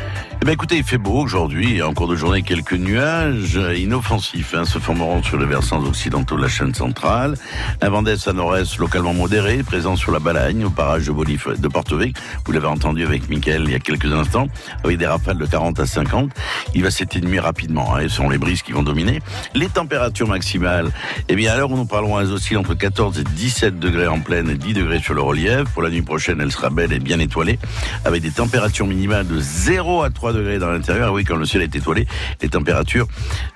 [0.46, 1.82] Eh bien, écoutez, il fait beau aujourd'hui.
[1.82, 6.44] En cours de journée, quelques nuages inoffensifs hein, se formeront sur les versants occidentaux de
[6.44, 7.34] la chaîne centrale.
[7.82, 11.68] Un vent à nord-est localement modéré, présent sur la Balagne, au barrage de Bolif de
[11.68, 12.16] Porto-Vec.
[12.46, 14.48] Vous l'avez entendu avec Mickaël il y a quelques instants,
[14.84, 16.30] avec des rafales de 40 à 50.
[16.76, 17.96] Il va s'éténuer rapidement.
[17.96, 19.22] Hein, et ce sont les brises qui vont dominer.
[19.56, 20.92] Les températures maximales,
[21.28, 24.56] eh bien, à nous parlons, elles oscillent entre 14 et 17 degrés en pleine et
[24.56, 25.64] 10 degrés sur le relief.
[25.74, 27.58] Pour la nuit prochaine, elle sera belle et bien étoilée,
[28.04, 31.14] avec des températures minimales de 0 à 3 degrés dans l'intérieur.
[31.14, 32.06] Oui, quand le ciel est étoilé,
[32.42, 33.08] les températures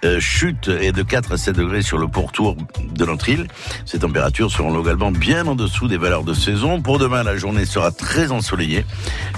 [0.06, 2.56] euh, chutent et de 4 à 7 degrés sur le pourtour
[2.96, 3.48] de notre île.
[3.86, 6.82] Ces températures seront localement bien en dessous des valeurs de saison.
[6.82, 8.86] Pour demain, la journée sera très ensoleillée,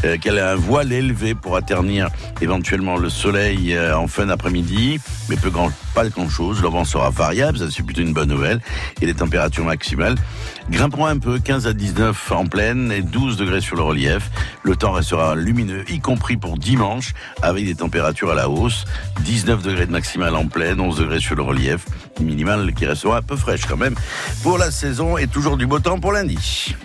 [0.06, 2.10] euh, qu'elle a un voile élevé pour atternir
[2.40, 6.62] éventuellement le soleil euh, en fin d'après-midi, mais peu grand, pas grand chose.
[6.62, 8.62] Le vent sera variable, ça c'est plutôt une bonne nouvelle.
[9.02, 10.16] Et les températures maximales
[10.70, 14.30] grimperont un peu, 15 à 19 en pleine et 12 degrés sur le relief.
[14.64, 18.86] Le temps restera lumineux, y compris pour dimanche, avec des températures à la hausse.
[19.22, 21.86] 19 degrés de maximale en pleine, 11 degrés sur le relief.
[22.20, 23.96] Minimal qui restera un peu fraîche quand même
[24.44, 26.76] pour la saison et toujours du beau temps pour lundi.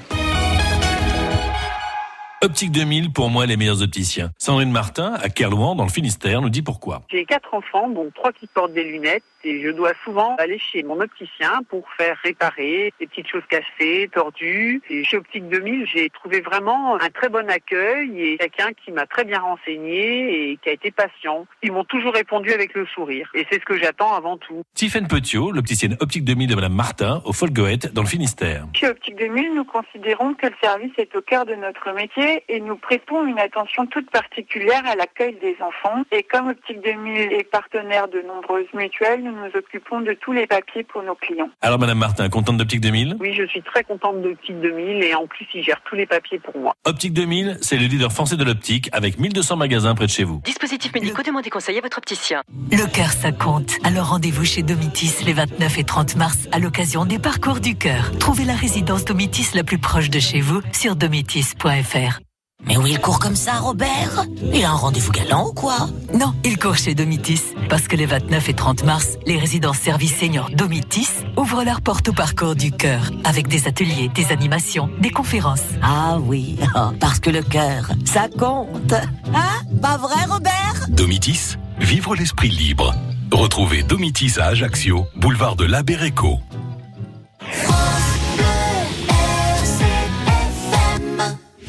[2.43, 4.30] Optique 2000, pour moi, les meilleurs opticiens.
[4.37, 7.01] Sandrine Martin, à Kerlouan, dans le Finistère, nous dit pourquoi.
[7.11, 10.83] J'ai quatre enfants, dont trois qui portent des lunettes, et je dois souvent aller chez
[10.83, 14.83] mon opticien pour faire réparer des petites choses cassées, tordues.
[14.91, 19.07] Et chez Optique 2000, j'ai trouvé vraiment un très bon accueil et quelqu'un qui m'a
[19.07, 21.47] très bien renseigné et qui a été patient.
[21.63, 23.31] Ils m'ont toujours répondu avec le sourire.
[23.35, 24.65] Et c'est ce que j'attends avant tout.
[24.75, 28.67] Tiffaine Petiot, l'opticienne Optique 2000 de Madame Martin, au Folgoët, dans le Finistère.
[28.75, 32.61] Chez Optique 2000, nous considérons que le service est au cœur de notre métier et
[32.61, 36.03] nous prêtons une attention toute particulière à l'accueil des enfants.
[36.11, 40.47] Et comme Optique 2000 est partenaire de nombreuses mutuelles, nous nous occupons de tous les
[40.47, 41.51] papiers pour nos clients.
[41.62, 45.26] Alors Madame Martin, contente d'Optique 2000 Oui, je suis très contente d'Optique 2000 et en
[45.26, 46.74] plus, ils gèrent tous les papiers pour moi.
[46.84, 50.41] Optique 2000, c'est le leader français de l'optique avec 1200 magasins près de chez vous.
[50.45, 52.43] Dispositif médicaux, demandez conseil à votre opticien.
[52.70, 53.72] Le cœur, ça compte.
[53.84, 58.11] Alors rendez-vous chez Domitis les 29 et 30 mars à l'occasion des parcours du cœur.
[58.18, 62.26] Trouvez la résidence Domitis la plus proche de chez vous sur domitis.fr.
[62.67, 66.35] Mais où il court comme ça, Robert Il a un rendez-vous galant ou quoi Non,
[66.45, 67.43] il court chez Domitis.
[67.69, 72.09] Parce que les 29 et 30 mars, les résidences services seniors Domitis ouvrent leurs portes
[72.09, 73.11] au parcours du cœur.
[73.25, 75.62] Avec des ateliers, des animations, des conférences.
[75.83, 76.59] Ah oui,
[77.01, 78.93] parce que le cœur, ça compte.
[78.93, 80.87] Hein Pas vrai, Robert?
[80.89, 82.95] Domitis, vivre l'esprit libre.
[83.33, 86.41] Retrouvez Domitis à Ajaccio, boulevard de la Béréco.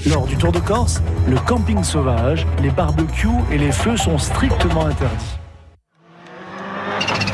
[0.06, 4.86] Lors du Tour de Corse, le camping sauvage, les barbecues et les feux sont strictement
[4.86, 5.38] interdits.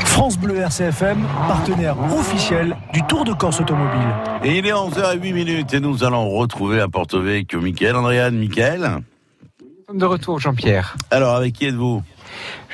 [0.06, 4.08] France Bleu RCFM, partenaire officiel du Tour de Corse automobile.
[4.42, 7.96] Et il est 11h08 minutes et nous allons retrouver à Porto Vecchio Michael.
[7.96, 9.02] Andréane, Michael
[9.92, 10.96] De retour, Jean-Pierre.
[11.10, 12.02] Alors, avec qui êtes-vous?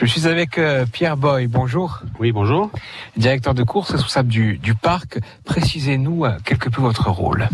[0.00, 1.46] Je suis avec euh, Pierre Boy.
[1.46, 2.00] Bonjour.
[2.18, 2.70] Oui, bonjour.
[3.18, 5.18] Directeur de course, responsable du, du parc.
[5.44, 7.48] Précisez-nous euh, quelque peu votre rôle.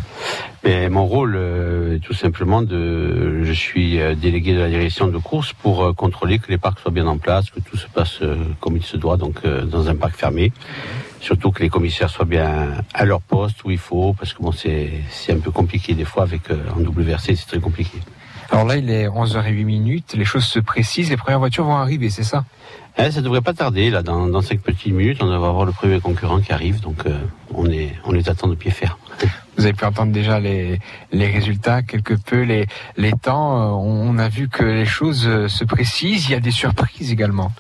[0.62, 5.54] Et mon rôle, euh, tout simplement, de, je suis délégué de la direction de course
[5.54, 8.20] pour contrôler que les parcs soient bien en place, que tout se passe
[8.60, 10.52] comme il se doit, donc dans un parc fermé.
[11.20, 14.52] Surtout que les commissaires soient bien à leur poste où il faut, parce que bon,
[14.52, 17.98] c'est c'est un peu compliqué des fois avec en WRC, c'est très compliqué.
[18.50, 20.14] Alors là, il est 11h08 minutes.
[20.16, 21.10] Les choses se précisent.
[21.10, 22.44] Les premières voitures vont arriver, c'est ça?
[22.98, 25.72] Eh, ça devrait pas tarder là, dans, dans cinq petites minutes, on devrait avoir le
[25.72, 27.18] premier concurrent qui arrive, donc euh,
[27.52, 28.96] on est on les attend de pied ferme.
[29.58, 30.78] Vous avez pu entendre déjà les,
[31.12, 32.66] les résultats, quelque peu les,
[32.96, 33.60] les temps.
[33.60, 36.28] Euh, On a vu que les choses euh, se précisent.
[36.28, 37.52] Il y a des surprises également.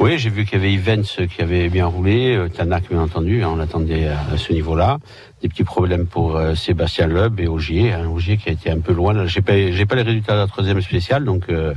[0.00, 3.50] Oui, j'ai vu qu'il y avait Events qui avait bien roulé, Tanak bien entendu, hein,
[3.52, 4.98] on l'attendait à ce niveau-là.
[5.42, 8.78] Des petits problèmes pour euh, Sébastien Loeb et Augier, hein, Augier qui a été un
[8.78, 9.26] peu loin.
[9.26, 9.54] J'ai pas,
[9.88, 11.74] pas les résultats de la troisième spéciale, donc euh,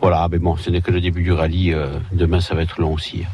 [0.00, 0.26] voilà.
[0.28, 1.72] Mais bon, ce n'est que le début du rallye.
[1.72, 3.24] euh, demain, ça va être long aussi.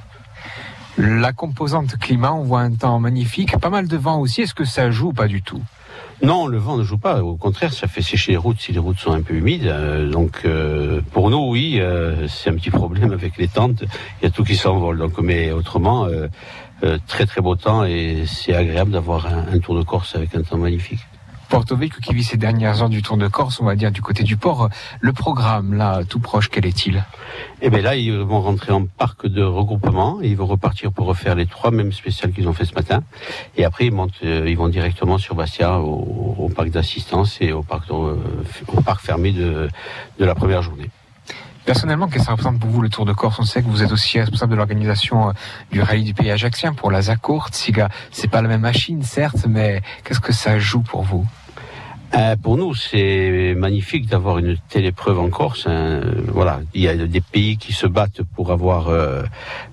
[0.98, 4.42] La composante climat, on voit un temps magnifique, pas mal de vent aussi.
[4.42, 5.62] Est-ce que ça joue ou pas du tout?
[6.22, 7.20] Non, le vent ne joue pas.
[7.20, 9.66] Au contraire, ça fait sécher les routes si les routes sont un peu humides.
[9.66, 13.82] Euh, donc, euh, pour nous, oui, euh, c'est un petit problème avec les tentes.
[14.20, 14.98] Il y a tout qui s'envole.
[14.98, 16.06] Donc, mais autrement,
[17.06, 20.42] très très beau temps et c'est agréable d'avoir un, un tour de Corse avec un
[20.42, 21.00] temps magnifique.
[21.52, 24.00] Porto Vecchio qui vit ces dernières heures du Tour de Corse, on va dire du
[24.00, 24.70] côté du port.
[25.02, 27.04] Le programme, là, tout proche, quel est-il?
[27.60, 31.04] Et bien là, ils vont rentrer en parc de regroupement et ils vont repartir pour
[31.04, 33.02] refaire les trois mêmes spéciales qu'ils ont fait ce matin.
[33.58, 37.52] Et après, ils, montent, euh, ils vont directement sur Bastia au, au parc d'assistance et
[37.52, 39.68] au parc, de- au parc fermé de,
[40.18, 40.88] de la première journée.
[41.66, 43.38] Personnellement, qu'est-ce que ça représente pour vous le Tour de Corse?
[43.38, 45.32] On sait que vous êtes aussi responsable de l'organisation euh,
[45.70, 47.50] du rallye du pays ajaxien pour la Zacourt.
[47.52, 51.26] C'est pas la même machine, certes, mais qu'est-ce que ça joue pour vous?
[52.14, 55.66] Euh, pour nous, c'est magnifique d'avoir une telle épreuve en Corse.
[55.66, 56.02] hein.
[56.28, 59.22] Voilà, il y a des pays qui se battent pour avoir euh,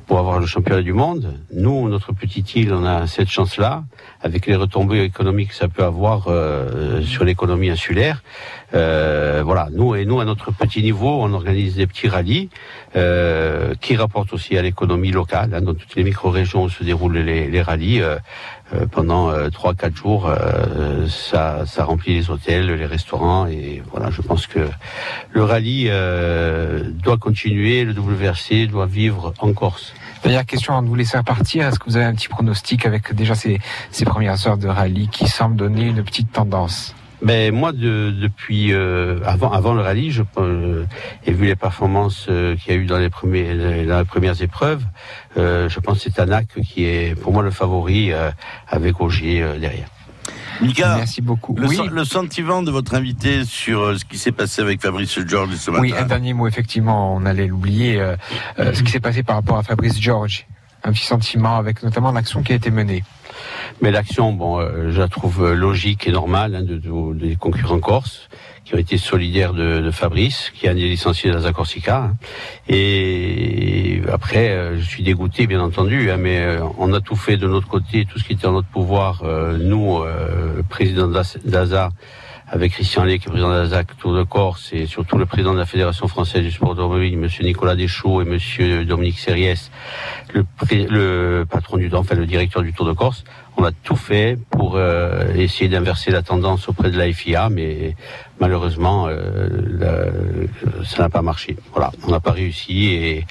[0.07, 1.35] pour avoir le championnat du monde.
[1.53, 3.83] Nous, notre petite île, on a cette chance-là,
[4.21, 8.23] avec les retombées économiques que ça peut avoir euh, sur l'économie insulaire.
[8.73, 12.49] Euh, voilà, nous et nous à notre petit niveau, on organise des petits rallyes
[12.95, 15.53] euh, qui rapportent aussi à l'économie locale.
[15.53, 15.61] hein.
[15.61, 18.01] dans toutes les micro-régions où se déroulent les, les rallyes.
[18.73, 23.81] Euh, pendant euh, trois quatre jours, euh, ça, ça remplit les hôtels, les restaurants et
[23.91, 24.09] voilà.
[24.11, 24.67] Je pense que
[25.31, 25.89] le rallye
[27.03, 29.93] doit continuer, le WRC doit vivre en Corse.
[30.23, 31.67] Dernière question avant de vous laisser partir.
[31.67, 33.59] Est-ce que vous avez un petit pronostic avec déjà ces,
[33.91, 36.93] ces premières heures de rallye qui semblent donner une petite tendance?
[37.21, 40.85] Mais moi, de- depuis euh, avant, avant le rallye, je euh,
[41.25, 44.41] et vu les performances euh, qu'il y a eu dans les premiers, dans les premières
[44.41, 44.83] épreuves,
[45.37, 48.31] euh, je pense que c'est Tanak qui est pour moi le favori euh,
[48.69, 49.87] avec Ogier euh, derrière.
[50.61, 51.55] Mika, Merci beaucoup.
[51.55, 51.79] Le, Oui.
[51.91, 55.71] le sentiment de votre invité sur euh, ce qui s'est passé avec Fabrice George ce
[55.71, 55.81] matin.
[55.81, 57.99] Oui, un dernier mot, effectivement, on allait l'oublier.
[57.99, 58.15] euh,
[58.59, 60.45] euh, ce qui s'est passé par rapport à Fabrice George.
[60.83, 63.03] Un petit sentiment avec notamment l'action qui a été menée.
[63.81, 67.79] Mais l'action, bon, euh, je la trouve logique et normale hein, de, de- des concurrents
[67.79, 68.29] corses
[68.65, 71.97] qui ont été solidaires de, de Fabrice, qui a été licencié d'Aza Corsica.
[72.03, 72.15] hein.
[72.67, 77.37] Et après, euh, je suis dégoûté, bien entendu, hein, mais euh, on a tout fait
[77.37, 79.21] de notre côté, tout ce qui était en notre pouvoir.
[79.23, 81.89] euh, nous, euh, président d'As- d'Aza,
[82.51, 85.25] avec Christian Lé, qui est président de la ZAC Tour de Corse, et surtout le
[85.27, 89.69] président de la Fédération française du sport automobile, monsieur Nicolas Deschaux et monsieur Dominique Serriès,
[90.33, 90.45] le,
[90.89, 93.23] le patron du, enfin le directeur du Tour de Corse,
[93.57, 97.95] on a tout fait pour euh, essayer d'inverser la tendance auprès de la FIA, mais
[98.39, 100.47] malheureusement, euh,
[100.85, 101.57] ça n'a pas marché.
[101.73, 103.25] Voilà, on n'a pas réussi et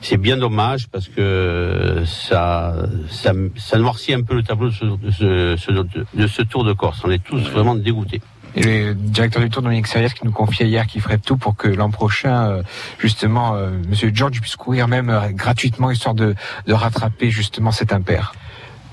[0.00, 2.74] c'est bien dommage parce que ça,
[3.10, 5.10] ça, ça noircit un peu le tableau de ce, de
[5.56, 7.02] ce- de ce Tour de Corse.
[7.04, 8.22] On est tous vraiment dégoûtés.
[8.56, 11.56] Et le directeur du Tour, Dominique Seriès, qui nous confiait hier qu'il ferait tout pour
[11.56, 12.62] que l'an prochain, euh,
[12.98, 16.34] justement, euh, Monsieur George puisse courir même euh, gratuitement, histoire de,
[16.66, 18.32] de rattraper justement cet impair.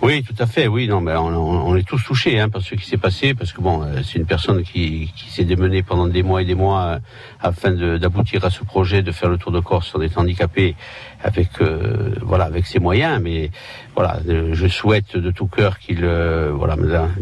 [0.02, 0.68] Oui, tout à fait.
[0.68, 3.54] Oui, non, mais on, on- est tous touchés hein, par ce qui s'est passé, parce
[3.54, 6.56] que bon, euh, c'est une personne qui, qui s'est démenée pendant des mois et des
[6.56, 7.00] mois euh,
[7.42, 10.76] afin d'aboutir à ce projet de faire le Tour de Corse en étant handicapé,
[11.24, 13.22] avec euh, voilà, avec ses moyens.
[13.22, 13.50] Mais
[13.96, 16.76] voilà, euh, je souhaite de tout cœur qu'il euh, voilà,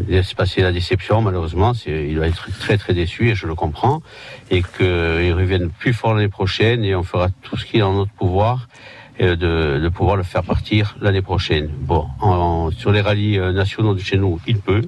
[0.08, 1.22] laisse passer la déception.
[1.22, 4.02] Malheureusement, il va être très très déçu et je le comprends,
[4.50, 7.92] et qu'il revienne plus fort l'année prochaine et on fera tout ce qui est en
[7.92, 8.66] notre pouvoir
[9.18, 11.68] et de, pouvoir le faire partir l'année prochaine.
[11.80, 12.06] Bon,
[12.76, 14.82] sur les rallyes euh, nationaux de chez nous, il peut.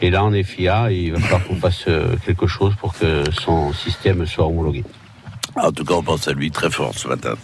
[0.00, 3.72] Et là, en FIA, il va falloir qu'on fasse euh, quelque chose pour que son
[3.72, 4.84] système soit homologué.
[5.62, 7.34] En tout cas, on pense à lui très fort ce matin.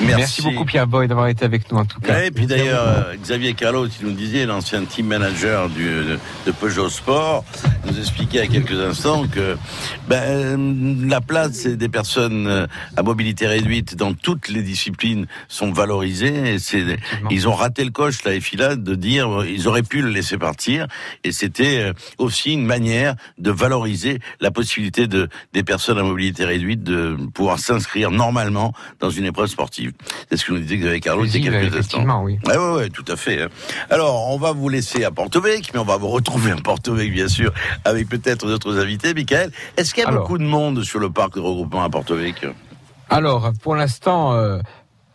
[0.00, 2.14] Merci, beaucoup Pierre Boy d'avoir été avec nous en tout cas.
[2.14, 6.18] Ouais, et puis d'ailleurs, euh, Xavier Carlos, il nous disait, l'ancien team manager du, de,
[6.46, 7.44] de Peugeot Sport,
[7.84, 9.56] nous expliquait a quelques instants que
[10.08, 16.56] ben, la place des personnes euh, à mobilité réduite dans toutes les disciplines sont valorisées.
[16.56, 16.96] Et
[17.30, 20.38] ils ont raté le coche, la FILA, de dire euh, ils auraient pu le laisser
[20.38, 20.86] partir.
[21.22, 26.82] Et c'était aussi une manière de valoriser la possibilité de, des personnes à mobilité réduite
[26.82, 29.92] de pouvoir s'inscrire normalement dans une épreuve sportive.
[30.30, 31.78] C'est ce que nous disait Xavier Carlos il y a quelques instants.
[31.78, 32.38] effectivement, oui.
[32.46, 33.42] Ouais, ouais, ouais, tout à fait.
[33.42, 33.48] hein.
[33.90, 36.94] Alors, on va vous laisser à Porto Vecchio, mais on va vous retrouver à Porto
[36.94, 37.52] Vecchio, bien sûr,
[37.84, 39.14] avec peut-être d'autres invités.
[39.14, 40.22] Michael, est-ce qu'il y a Alors.
[40.22, 42.50] beaucoup de monde sur le parc de regroupement à Porto Vecchio
[43.10, 44.58] Alors, pour l'instant, euh,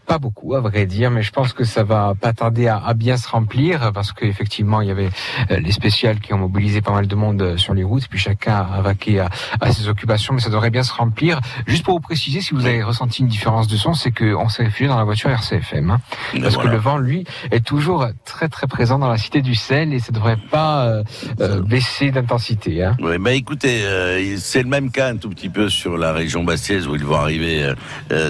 [0.08, 2.94] pas beaucoup, à vrai dire, mais je pense que ça va pas tarder à, à
[2.94, 5.10] bien se remplir parce qu'effectivement, il y avait
[5.52, 8.18] euh, les spéciales qui ont mobilisé pas mal de monde euh, sur les routes, puis
[8.18, 9.30] chacun a vaqué à,
[9.60, 11.42] à ses occupations, mais ça devrait bien se remplir.
[11.68, 14.64] Juste pour vous préciser, si vous avez ressenti une différence de son, c'est qu'on s'est
[14.64, 16.00] réfugié dans la voiture RCFM, hein,
[16.42, 16.70] parce voilà.
[16.70, 20.00] que le vent, lui, est toujours très très présent dans la cité du sel et
[20.00, 21.04] ça devrait pas euh,
[21.42, 22.84] euh, baisser d'intensité.
[22.84, 22.96] Hein.
[23.02, 26.46] Oui, bah écoutez, euh, c'est le même cas un tout petit peu sur la région
[26.46, 27.74] bastiaise où ils vont arriver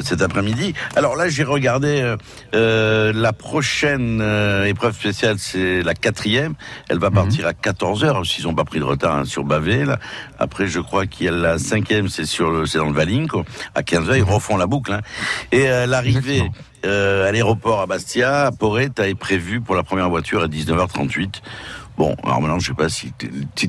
[0.04, 0.74] cet après-midi.
[0.96, 2.18] Alors là, j'ai regardé euh,
[2.56, 6.54] euh, la prochaine euh, épreuve spéciale, c'est la quatrième.
[6.90, 9.86] Elle va partir à 14 h s'ils n'ont pas pris de retard hein, sur Bavé.
[9.86, 10.00] Là.
[10.40, 13.44] Après, je crois qu'il y a la cinquième, c'est sur le, c'est dans le Valinco.
[13.76, 14.92] À 15 h ils refont la boucle.
[14.94, 15.02] hein.
[15.52, 16.44] Et euh, l'arrivée
[16.84, 21.42] à l'aéroport à Bastia, à Porrette, est prévue pour la première voiture à 19h38.
[21.98, 23.12] Bon, alors maintenant, je sais pas si,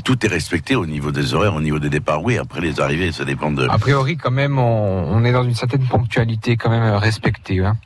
[0.04, 2.22] tout est respecté au niveau des horaires, au niveau des départs.
[2.22, 3.66] Oui, après les arrivées, ça dépend de.
[3.66, 7.64] A priori, quand même, on, on est dans une certaine ponctualité quand même respectée.
[7.64, 7.76] Hein.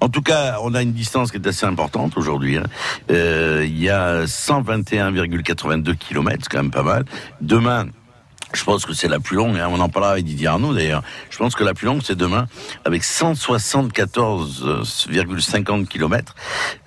[0.00, 2.56] En tout cas, on a une distance qui est assez importante aujourd'hui.
[2.56, 2.64] hein.
[3.10, 7.04] Euh, Il y a 121,82 km, c'est quand même pas mal.
[7.40, 7.86] Demain,
[8.52, 9.68] Je pense que c'est la plus longue, hein.
[9.70, 11.04] on en parlera avec Didier Arnaud d'ailleurs.
[11.30, 12.48] Je pense que la plus longue c'est demain
[12.84, 16.34] avec 174,50 km.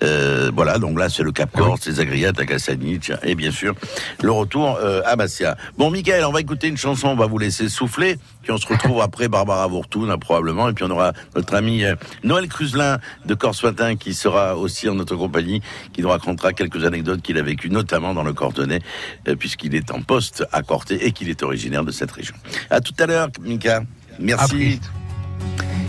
[0.02, 3.74] Euh, voilà, donc là c'est le Cap Corse, les Agriates à Cassanich et bien sûr
[4.22, 5.56] le retour euh, à Bastia.
[5.78, 8.66] Bon Michael, on va écouter une chanson, on va vous laisser souffler, puis on se
[8.66, 11.94] retrouve après Barbara Vourtoun probablement, et puis on aura notre ami euh,
[12.24, 15.62] Noël Cruzelin de Corse Matin qui sera aussi en notre compagnie,
[15.94, 18.82] qui nous racontera quelques anecdotes qu'il a vécues, notamment dans le Cordonnais,
[19.28, 22.34] euh, puisqu'il est en poste à Corté et qu'il est originaire de cette région.
[22.70, 23.82] À tout à l'heure, Mika.
[24.18, 24.80] Merci.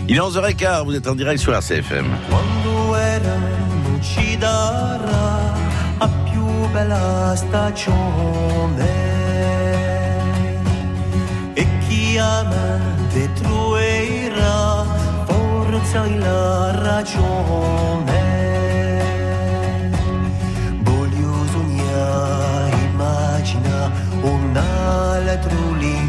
[0.08, 2.06] Il est 11h15, vous êtes en direct sur RCFM.
[5.98, 6.08] A
[6.72, 8.84] bella stagione
[11.54, 12.78] e chi ama
[13.14, 14.84] detruirà
[15.26, 18.25] forza e la ragione
[24.86, 26.05] un altro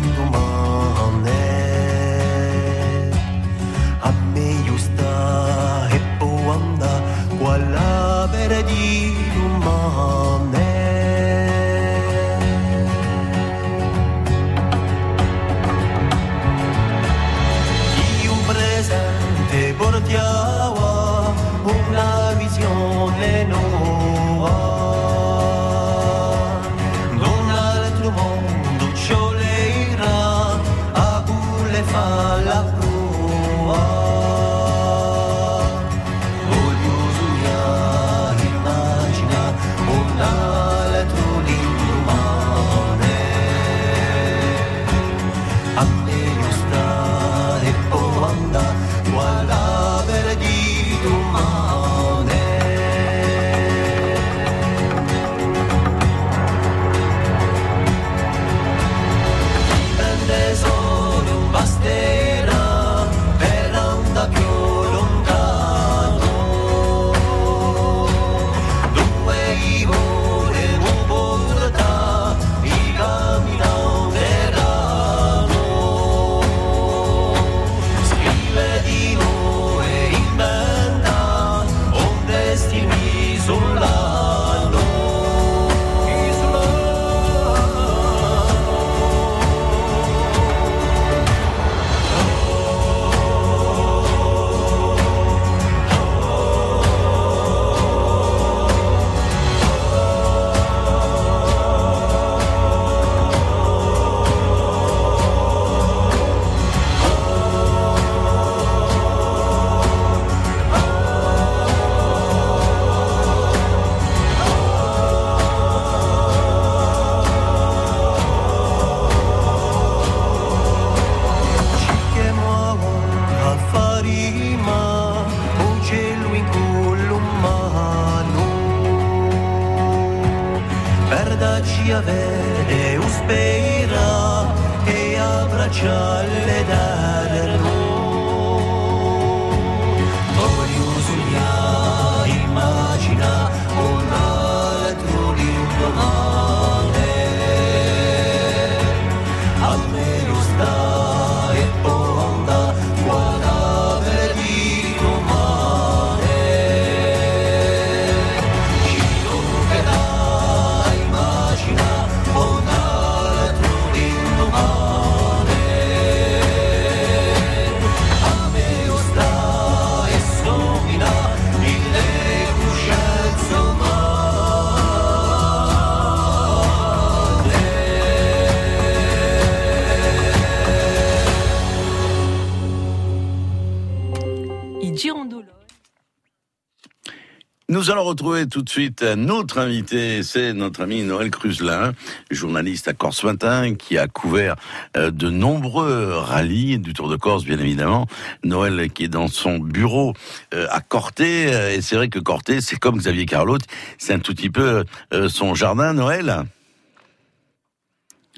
[187.87, 191.93] Nous allons retrouver tout de suite notre invité, c'est notre ami Noël Cruzelin,
[192.29, 194.57] journaliste à Corse Matin, qui a couvert
[194.97, 198.05] euh, de nombreux rallyes du Tour de Corse, bien évidemment.
[198.43, 200.13] Noël qui est dans son bureau
[200.53, 203.59] euh, à Corté, euh, et c'est vrai que Corté, c'est comme Xavier Carlot,
[203.97, 204.83] c'est un tout petit peu
[205.29, 206.43] son jardin, Noël.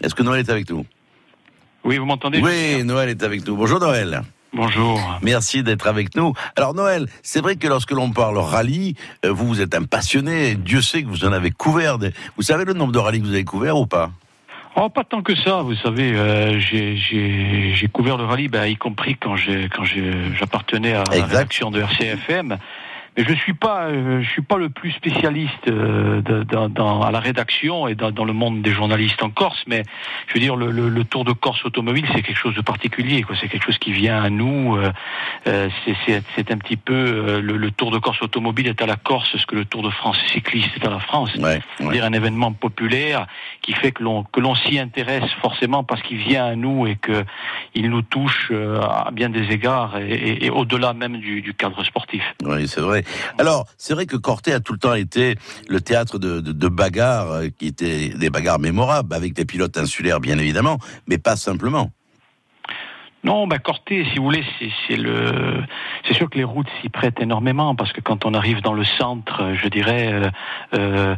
[0.04, 0.86] Est-ce que Noël est avec nous?
[1.84, 2.40] Oui, vous m'entendez?
[2.40, 3.56] Oui, Noël est avec nous.
[3.56, 4.22] Bonjour Noël.
[4.54, 5.00] Bonjour.
[5.22, 6.34] Merci d'être avec nous.
[6.56, 8.96] Alors Noël, c'est vrai que lorsque l'on parle rallye,
[9.26, 10.56] euh, vous, vous êtes un passionné.
[10.56, 12.00] Dieu sait que vous en avez couvert.
[12.00, 14.10] des- Vous savez le nombre de rallyes que vous avez couvert ou pas?
[14.76, 19.16] Oh, pas tant que ça, vous savez, euh, j'ai- couvert le rallye, bah, y compris
[19.18, 22.58] quand j'appartenais à la rédaction de RCFM.
[23.22, 27.20] Je suis pas, euh, je suis pas le plus spécialiste euh, dans, dans- à la
[27.20, 29.84] rédaction et dans, dans le monde des journalistes en Corse, mais
[30.28, 33.24] je veux dire le, le- le Tour de Corse automobile, c'est quelque chose de particulier.
[33.24, 33.36] quoi.
[33.40, 34.78] C'est quelque chose qui vient à nous.
[34.78, 34.92] euh,
[35.48, 38.82] euh, c'est- c'est c'est un petit peu euh, le, le Tour de Corse automobile est
[38.82, 41.32] à la Corse ce que le Tour de France cycliste est à la France.
[41.78, 43.28] C'est-à-dire un événement populaire
[43.62, 46.96] qui fait que l'on que l'on s'y intéresse forcément parce qu'il vient à nous et
[46.96, 47.26] que
[47.76, 51.54] il nous touche euh, à bien des égards et, et- et au-delà même du, du
[51.54, 52.24] cadre sportif.
[52.44, 53.04] Oui, c'est vrai.
[53.38, 55.36] Alors, c'est vrai que Corté a tout le temps été
[55.68, 59.78] le théâtre de, de, de bagarres, euh, qui étaient des bagarres mémorables, avec des pilotes
[59.78, 61.92] insulaires, bien évidemment, mais pas simplement.
[63.26, 64.46] Non, bah Corté, si vous voulez,
[64.88, 65.62] c'est le,
[66.08, 68.86] c'est sûr que les routes s'y prêtent énormément parce que quand on arrive dans le
[68.86, 70.30] centre, je dirais, euh,
[70.74, 71.16] euh,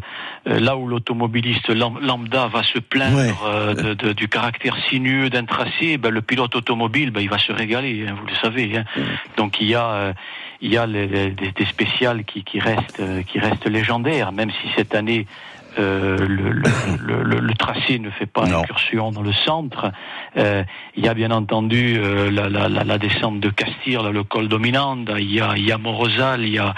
[0.48, 5.46] là où l'automobiliste lam- lambda va se plaindre euh, de- de- du caractère sinueux d'un
[5.46, 8.78] tracé, ben, le pilote automobile, ben, il va se régaler, hein, vous le savez.
[8.80, 8.84] hein.
[9.38, 10.16] Donc il y a,
[10.62, 14.52] il y a les- les- des, spéciales qui, qui restent, euh, qui restent légendaires, même
[14.52, 15.26] si cette année.
[15.80, 16.64] euh, le, le,
[17.24, 19.90] le- le- tracé ne fait pas incursion dans le centre.
[20.36, 20.66] Euh,
[20.98, 24.50] il y a bien entendu euh, la, la, la, descente de Castir, là, le col
[24.50, 25.10] dominante.
[25.18, 26.74] Il y a, il y a Morozal, il y a,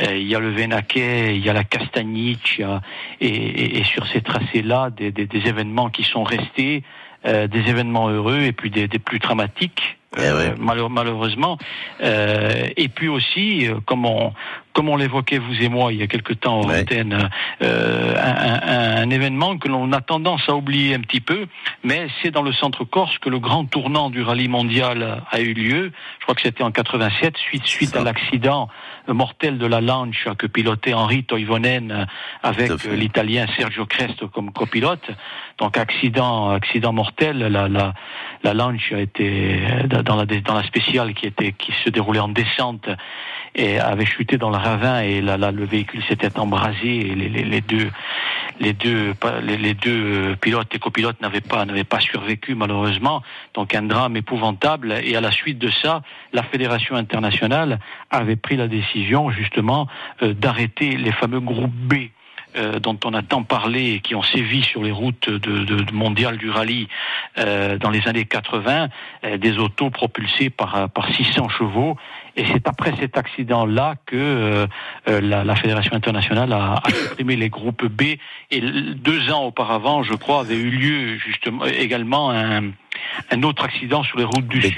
[0.00, 2.80] euh, il y a le Venaquet, il y a la Castagnic, il y a-
[3.20, 6.82] et, et- et sur ces tracés-là, des, des, des événements qui sont restés,
[7.24, 9.98] euh, des événements heureux et puis des, des plus dramatiques.
[10.18, 11.58] Euh, malheur- malheureusement,
[12.02, 14.32] Euh, et puis aussi, euh, comme on,
[14.72, 17.28] comme on l'évoquait vous et moi il y a quelque temps en antenne,
[17.62, 21.46] euh, un, un- un événement que l'on a tendance à oublier un petit peu,
[21.84, 25.52] mais c'est dans le centre Corse que le grand tournant du rallye mondial a eu
[25.54, 25.92] lieu.
[26.18, 28.68] Je crois que c'était en 87, suite, suite à l'accident
[29.08, 32.04] mortel de la Lancia que pilotait Henri Toivonen euh,
[32.42, 35.10] avec euh, l'Italien Sergio Cresto comme copilote.
[35.58, 37.38] Donc accident, accident mortel.
[37.38, 37.94] La, la,
[38.42, 39.60] la Lancia était
[39.92, 42.88] euh, dans la, dans la spéciale qui était qui se déroulait en descente
[43.54, 47.90] et avait chuté dans le ravin et le véhicule s'était embrasé et les, deux
[48.60, 48.72] les
[49.74, 53.22] deux pilotes et copilotes n'avaient pas n'avaient pas survécu malheureusement
[53.54, 57.78] donc un drame épouvantable et à la suite de ça la fédération internationale
[58.10, 59.86] avait pris la décision justement
[60.22, 61.94] euh, d'arrêter les fameux groupes B
[62.56, 65.92] euh, dont on a tant parlé et qui ont sévi sur les routes de, de,
[65.92, 66.88] mondiales du rallye
[67.38, 68.88] euh, dans les années 80,
[69.24, 71.96] euh, des autos propulsées par, par 600 chevaux.
[72.36, 77.84] Et c'est après cet accident-là que euh, la, Fédération internationale a, a supprimé les groupes
[77.84, 78.16] B.
[78.50, 82.70] Et deux ans auparavant, je crois, avait eu lieu justement également un,
[83.30, 84.76] un autre accident sur les routes du Sud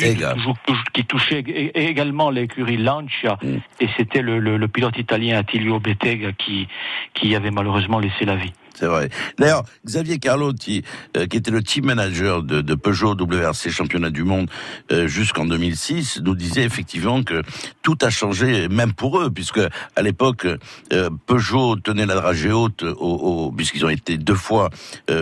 [0.92, 3.38] qui touchait ég- également l'écurie Lancia.
[3.80, 6.68] Et c'était le, le- le pilote italien Attilio Bettega qui,
[7.14, 8.52] qui avait malheureusement laissé la vie.
[8.74, 9.08] C'est vrai.
[9.38, 10.82] D'ailleurs, Xavier Carlotti,
[11.16, 14.50] euh, qui était le team manager de, Peugeot WRC championnat du monde
[14.90, 17.42] euh, jusqu'en 2006, nous disait effectivement que
[17.82, 19.60] tout a changé, même pour eux, puisque
[19.96, 20.46] à l'époque,
[20.92, 24.70] euh, Peugeot tenait la dragée haute, au, puisqu'ils ont été deux fois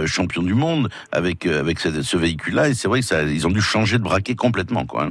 [0.07, 3.99] champions du monde avec ce véhicule-là, et c'est vrai que ça, ils ont dû changer
[3.99, 5.05] de braquet complètement, quoi.
[5.05, 5.11] hein.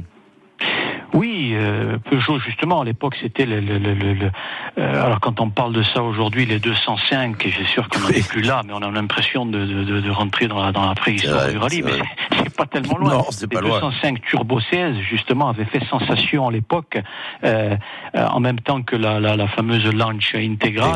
[1.14, 4.30] Oui, euh, Peugeot justement à l'époque c'était le, le- le- le- le-
[4.78, 8.08] euh, alors quand on parle de ça aujourd'hui les 205 et j'ai sûr qu'on n'en
[8.08, 10.86] est plus là mais on a l'impression de, de, de- de rentrer dans la, dans
[10.86, 13.10] la préhistoire du rallye mais c'est- pas tellement loin.
[13.14, 13.80] Non, les pas loin.
[13.80, 16.98] 205 Turbo 16 justement avaient fait sensation à l'époque
[17.44, 17.76] euh,
[18.14, 20.90] en même temps que la, la, la fameuse Lancia intégrale.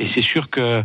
[0.00, 0.82] Et c'est sûr que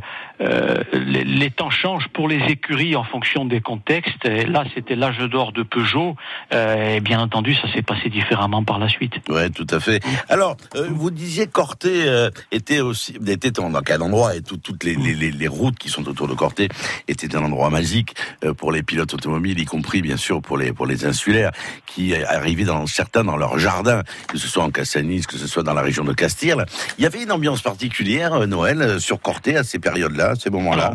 [0.93, 4.25] les, les temps changent pour les écuries en fonction des contextes.
[4.25, 6.15] Et là, c'était l'âge d'or de Peugeot.
[6.51, 9.02] Et bien entendu, ça s'est passé différemment par la suite.
[9.29, 10.01] Ouais, tout à fait.
[10.29, 14.83] Alors, euh, vous disiez Corté euh, était aussi était dans quel endroit et tout- toutes
[14.83, 16.69] les, les, les, les routes qui sont autour de Corté
[17.07, 20.73] étaient un endroit magique euh, pour les pilotes automobiles, y compris bien sûr pour les
[20.73, 21.51] pour les insulaires
[21.85, 25.63] qui arrivaient dans certains dans leur jardin, que ce soit en Cassanis, que ce soit
[25.63, 26.55] dans la région de Castille.
[26.97, 30.93] Il y avait une ambiance particulière Noël sur Corté à ces périodes-là, à ces moments-là?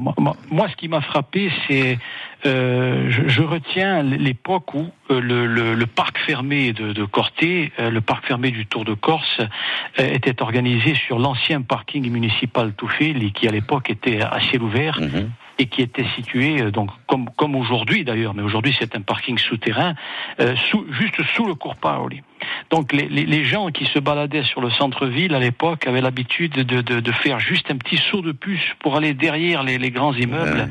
[0.51, 1.99] Moi, ce qui m'a frappé, c'est
[2.47, 7.73] euh, je, je retiens l'époque où euh, le, le- le parc fermé de, de Corté,
[7.79, 9.41] euh, le parc fermé du Tour de Corse,
[9.99, 14.99] euh, était organisé sur l'ancien parking municipal Touffel, qui à l'époque était à ciel ouvert.
[15.61, 19.95] Et qui était situé donc comme comme aujourd'hui d'ailleurs, mais aujourd'hui c'est un parking souterrain,
[20.39, 22.23] euh, sous, juste sous le cours Paoli.
[22.71, 26.53] Donc les, les, les gens qui se baladaient sur le centre-ville à l'époque avaient l'habitude
[26.53, 29.91] de, de, de faire juste un petit saut de puce pour aller derrière les, les
[29.91, 30.69] grands immeubles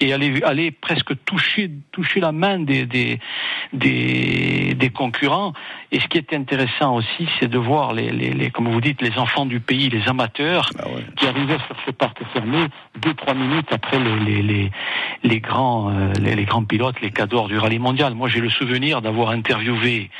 [0.00, 3.18] et aller, aller presque toucher, toucher la main des, des,
[3.72, 5.52] des, des concurrents.
[5.90, 9.00] Et ce qui est intéressant aussi, c'est de voir les, les, les, comme vous dites,
[9.02, 10.84] les enfants du pays, les amateurs, Ah
[11.16, 12.66] qui arrivaient sur ce parc fermé
[13.00, 14.70] deux, trois minutes après les, les, les,
[15.24, 18.14] les grands, euh, les, les grands pilotes, les cadors du rallye mondial.
[18.14, 20.10] Moi, j'ai le souvenir d'avoir interviewé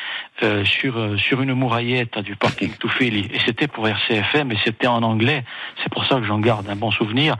[0.43, 4.87] euh, sur, euh, sur une mouraillette du parking Toufeli, et c'était pour RCFM, et c'était
[4.87, 5.45] en anglais.
[5.83, 7.37] C'est pour ça que j'en garde un bon souvenir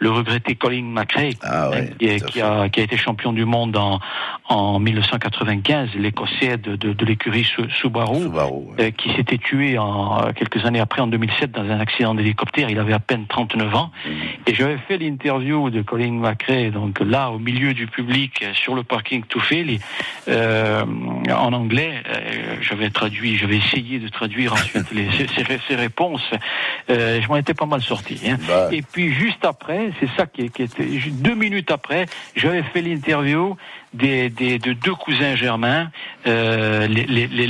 [0.00, 3.76] le regretté Colin McRae, Ah qui, est- qui a, qui a été champion du monde
[3.76, 3.98] en,
[4.48, 8.22] en 1995, l'Écossais de, de, de l'écurie Su- Subaru,
[8.78, 12.70] euh, qui s'était tué en, euh, quelques années après, en 2007, dans un accident d'hélicoptère.
[12.70, 13.90] Il avait à peine 39 ans.
[14.46, 18.82] Et j'avais fait l'interview de Colin McRae, donc là, au milieu du public, sur le
[18.82, 19.80] parking Toufeli,
[20.28, 20.84] euh,
[21.30, 22.02] en anglais.
[22.08, 25.08] Euh, j'avais traduit, j'avais essayé de traduire ensuite les,
[25.68, 26.28] ces réponses.
[26.90, 28.20] Euh, je m'en étais pas mal sorti.
[28.28, 28.36] hein.
[28.72, 33.56] Et puis juste après, c'est ça qui, qui était deux minutes après, j'avais fait l'interview
[33.94, 35.90] des, des- de deux cousins germains,
[36.26, 37.46] euh, les, les, les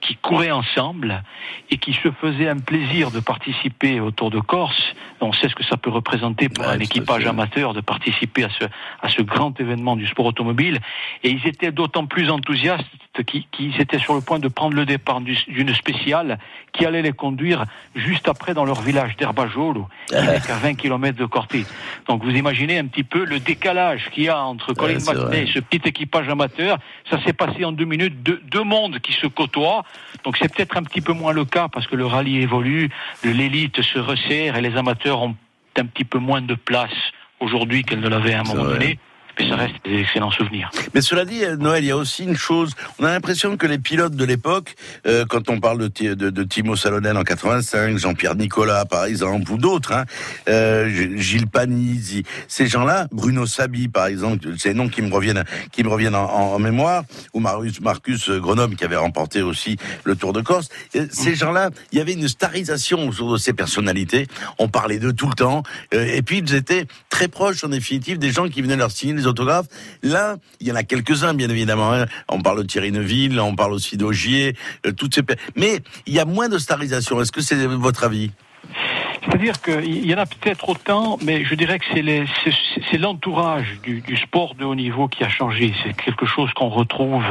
[0.00, 1.22] qui couraient ensemble
[1.70, 4.82] et qui se faisaient un plaisir de participer au Tour de Corse.
[5.20, 8.64] On sait ce que ça peut représenter pour un équipage amateur de participer à ce,
[9.02, 10.78] à ce grand événement du sport automobile.
[11.22, 12.84] Et ils étaient d'autant plus enthousiastes
[13.26, 16.38] qu'ils qu'ils étaient sur le point de prendre le départ du- d'une spéciale
[16.72, 21.18] qui allait les conduire juste après dans leur village d'Herbajolo, qui n'est qu'à 20 km
[21.18, 21.64] de Corté.
[22.08, 24.98] Donc vous imaginez un petit peu le décalage qu'il y a entre Colin
[25.32, 26.78] et ce petit équipage amateur.
[27.08, 29.84] Ça s'est passé en deux minutes, deux, deux mondes qui se côtoient.
[30.24, 32.90] Donc c'est peut-être un petit peu moins le cas parce que le rallye évolue,
[33.24, 35.36] l'élite se resserre et les amateurs ont
[35.76, 38.98] un petit peu moins de place aujourd'hui qu'elle ne l'avait à un moment donné.
[39.40, 40.70] Mais ça reste des excellents souvenirs.
[40.94, 42.72] Mais cela dit, Noël, il y a aussi une chose.
[42.98, 44.74] On a l'impression que les pilotes de l'époque,
[45.06, 49.92] euh, quand on parle de, Timo Salonen en 85, Jean-Pierre Nicolas par exemple, ou d'autres,
[49.92, 50.04] hein,
[50.50, 55.44] euh, Gilles Panizzi, ces gens-là, Bruno Sabi par exemple, c'est des noms qui me reviennent,
[55.72, 60.42] qui me reviennent en, mémoire, ou Marcus Grenoble qui avait remporté aussi le Tour de
[60.42, 60.68] Corse.
[60.96, 64.26] Euh, Ces gens-là, il y avait une starisation autour de ces personnalités.
[64.58, 65.62] On parlait d'eux tout le temps,
[65.92, 69.26] et puis ils étaient très proches en définitive des gens qui venaient leur signer les
[69.30, 69.66] autographes.
[70.02, 71.92] Là, il y en a quelques-uns, bien évidemment.
[71.92, 72.06] hein.
[72.28, 74.54] On parle de Thierry Neuville, on parle aussi d'Augier,
[74.86, 75.22] euh, toutes ces.
[75.56, 77.20] Mais il y a moins de starisation.
[77.20, 78.30] Est-ce que c'est votre avis?
[79.22, 84.16] C'est-à-dire qu'il y en a peut-être autant, mais je dirais que c'est l'entourage du, du
[84.16, 85.74] sport de haut niveau qui a changé.
[85.84, 87.22] C'est quelque chose qu'on retrouve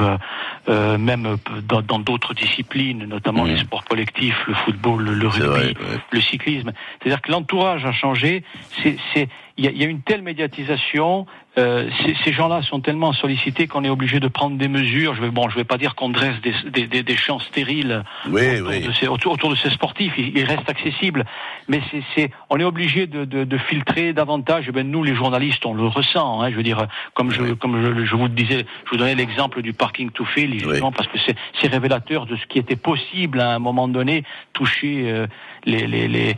[0.69, 1.37] euh, même
[1.67, 5.73] dans d'autres disciplines, notamment les sports collectifs, le football, le, rugby,
[6.11, 6.71] le cyclisme.
[7.01, 8.43] C'est-à-dire que l'entourage a changé.
[8.83, 9.27] C'est-
[9.59, 11.25] il y y a une telle médiatisation.
[11.57, 15.15] euh, ces, ces gens-là sont tellement sollicités qu'on est obligé de prendre des mesures.
[15.15, 18.03] Je vais, bon, je vais pas dire qu'on dresse des, des, des, des champs stériles
[18.27, 18.81] Oui, autour, oui.
[18.81, 20.13] De ces, autour, autour de ces sportifs.
[20.17, 21.25] Ils, ils restent accessibles,
[21.67, 21.81] mais
[22.15, 24.65] c'est, on est obligé de, de, de filtrer davantage.
[24.69, 26.41] Eh ben, nous, les journalistes, on le ressent.
[26.41, 29.15] Hein, je veux dire, comme je, comme je, je vous le disais, je vous donnais
[29.15, 32.77] l'exemple du parking tout fait, justement, parce que c'est, c'est révélateur de ce qui était
[32.77, 35.27] possible à un moment donné, toucher euh,
[35.65, 36.35] les, les, les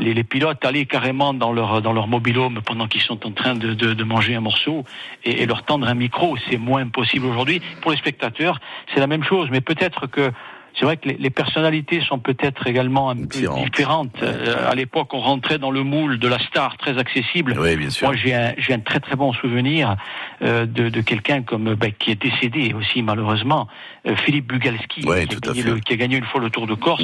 [0.00, 3.54] les, les pilotes aller carrément dans leur dans leur mobilhome pendant qu'ils sont en train
[3.54, 4.84] de, de, manger un morceau
[5.24, 7.60] et, et leur tendre un micro, c'est moins possible aujourd'hui.
[7.80, 8.60] Pour les spectateurs,
[8.92, 10.32] c'est la même chose, mais peut-être que
[10.78, 14.14] c'est vrai que les, les personnalités sont peut-être également un peu différentes.
[14.22, 17.54] Euh, à l'époque, on rentrait dans le moule de la star très accessible.
[17.58, 18.08] Oui, bien sûr.
[18.08, 19.96] Moi, j'ai un, j'ai un très très bon souvenir
[20.42, 23.68] euh, de, de quelqu'un comme ben, qui est décédé aussi malheureusement,
[24.06, 26.74] euh, Philippe Bugalski, qui, a gagné le- qui a gagné une fois le Tour de
[26.74, 27.02] Corse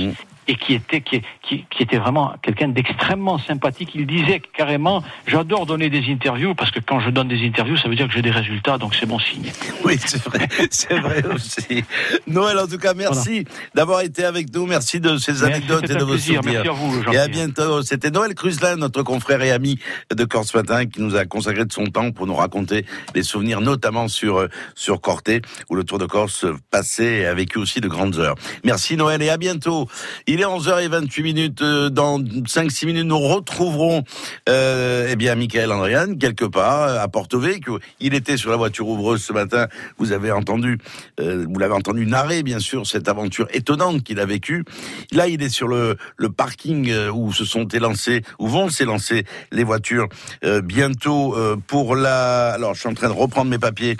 [0.49, 3.91] et qui était qui, qui, qui était vraiment quelqu'un d'extrêmement sympathique.
[3.95, 7.89] Il disait carrément j'adore donner des interviews parce que quand je donne des interviews, ça
[7.89, 9.53] veut dire que j'ai des résultats, donc c'est bon signe.
[9.85, 11.85] Oui, c'est vrai, c'est vrai aussi.
[12.27, 14.67] Noël, en tout cas, merci d'avoir été avec nous.
[14.67, 16.37] Merci de ces anecdotes et de vos plaisir.
[16.43, 16.63] souvenirs.
[16.65, 17.83] Merci à vous, et à bientôt.
[17.83, 19.79] C'était Noël Cruzelin, notre confrère et ami
[20.15, 22.85] de Corse Matin, qui nous a consacré de son temps pour nous raconter
[23.15, 27.35] des souvenirs, notamment sur, euh, sur Corté, où le Tour de Corse passait et a
[27.35, 28.35] vécu aussi de grandes heures.
[28.65, 29.89] Merci Noël et à bientôt.
[30.27, 31.63] Il est 11h28 minutes.
[31.63, 34.05] euh, Dans 5-6 minutes, nous retrouverons,
[34.49, 37.79] euh, eh bien, Michael Andrian, quelque part, à Porto Vecchio.
[38.01, 39.67] Il était sur la voiture ouvreuse ce matin.
[39.99, 40.79] Vous avez entendu,
[41.21, 44.65] euh, vous l'avez entendu narrer, bien sûr, cette aventure étonnante qu'il a vécue.
[45.13, 49.25] Là, il est sur le, le parking euh, où se sont élancés, où vont s'élancer
[49.53, 50.09] les voitures
[50.45, 52.53] euh, bientôt euh, pour la.
[52.53, 53.97] Alors, je suis en train de reprendre mes papiers.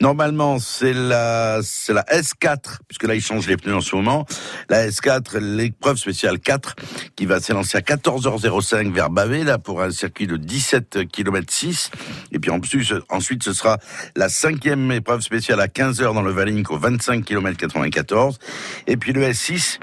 [0.00, 4.26] Normalement, c'est la, c'est la S4, puisque là, ils changent les pneus en ce moment.
[4.70, 6.74] La S4, l'épreuve spéciale 4,
[7.16, 11.90] qui va s'élancer à 14h05 vers Bavé, là, pour un circuit de 17 km 6.
[12.32, 13.78] Et puis en plus, ensuite, ce sera
[14.16, 18.38] la cinquième épreuve spéciale à 15h dans le Valink au 25 km 94.
[18.86, 19.78] Et puis le S6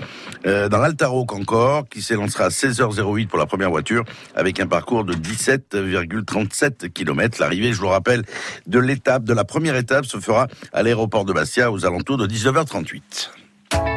[0.46, 4.04] euh, dans l'Altaroc encore, qui s'élancera à 16h08 pour la première voiture,
[4.36, 7.38] avec un parcours de 17,37 km.
[7.40, 8.24] L'arrivée, je vous rappelle,
[8.66, 12.28] de l'étape, de la première étape, se fera à l'aéroport de Bastia aux alentours de
[12.28, 13.97] 19h38.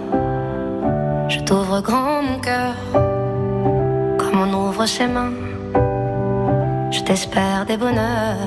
[1.51, 5.33] Je t'ouvre grand mon cœur, comme on ouvre ses mains.
[6.91, 8.37] Je t'espère des bonheurs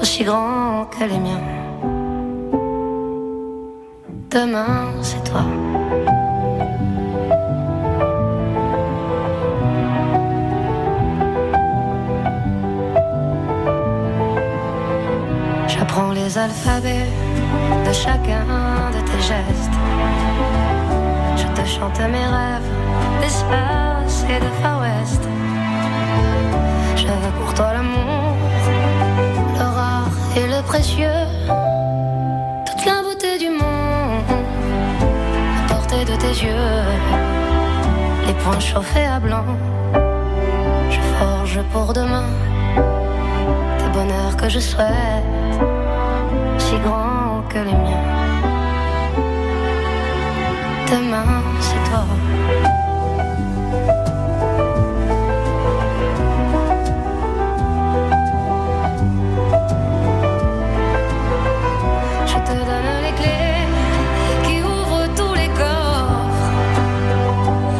[0.00, 1.44] aussi grands que les miens.
[4.30, 5.44] Demain, c'est toi.
[15.68, 17.10] J'apprends les alphabets
[17.86, 18.71] de chacun
[21.82, 22.70] chante mes rêves
[23.20, 25.22] d'espace et de Far West.
[26.94, 28.36] Je veux pour toi l'amour,
[29.58, 31.22] le rare et le précieux.
[32.66, 34.30] Toute la beauté du monde,
[35.60, 36.70] à portée de tes yeux.
[38.26, 39.48] Les poings chauffés à blanc,
[40.94, 42.28] je forge pour demain
[43.80, 45.26] des bonheurs que je souhaite,
[46.58, 48.06] si grands que les miens.
[50.92, 51.41] Demain,
[51.92, 52.00] je te
[62.52, 63.66] donne les clés
[64.42, 66.30] qui ouvrent tous les corps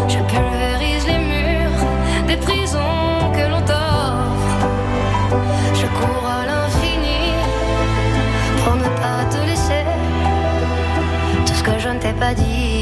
[0.09, 1.87] Je pulvérise les murs
[2.27, 4.27] des prisons que l'on tord
[5.73, 7.33] Je cours à l'infini
[8.63, 9.87] pour ne pas te laisser.
[11.47, 12.82] Tout ce que je ne t'ai pas dit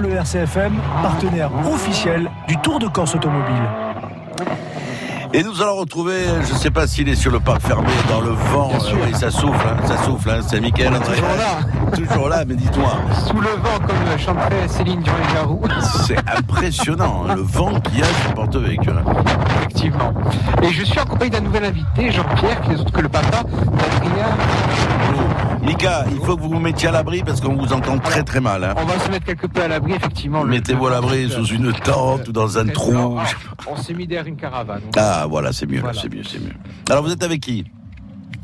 [0.00, 0.72] Bleu RCFM,
[1.02, 3.68] partenaire officiel du Tour de Corse Automobile.
[5.34, 8.22] Et nous allons retrouver, je ne sais pas s'il est sur le parc fermé, dans
[8.22, 8.70] le vent.
[8.72, 10.30] Euh, oui, ça souffle, hein, ça souffle.
[10.30, 11.16] Hein, c'est Mickaël André.
[11.16, 11.90] Toujours là.
[11.94, 12.92] Toujours là, mais dis-toi.
[13.26, 15.60] Sous le vent, comme chanterait Céline Dion-Garou.
[16.06, 19.02] C'est impressionnant, hein, le vent qu'il y a sur porte-véhicule.
[19.58, 20.14] Effectivement.
[20.62, 23.42] Et je suis en compagnie d'un nouvel invité, Jean-Pierre, qui n'est autre que le papa
[23.42, 24.36] d'Adrien.
[25.70, 28.40] Mika, il faut que vous vous mettiez à l'abri parce qu'on vous entend très très
[28.40, 28.64] mal.
[28.64, 28.74] hein.
[28.76, 30.42] On va se mettre quelque peu à l'abri, effectivement.
[30.44, 32.92] Mettez-vous à l'abri sous une tente ou dans un trou.
[33.68, 34.82] On s'est mis derrière une caravane.
[34.96, 35.96] Ah voilà, c'est mieux, Voilà.
[36.00, 36.54] c'est mieux, c'est mieux.
[36.90, 37.64] Alors vous êtes avec qui?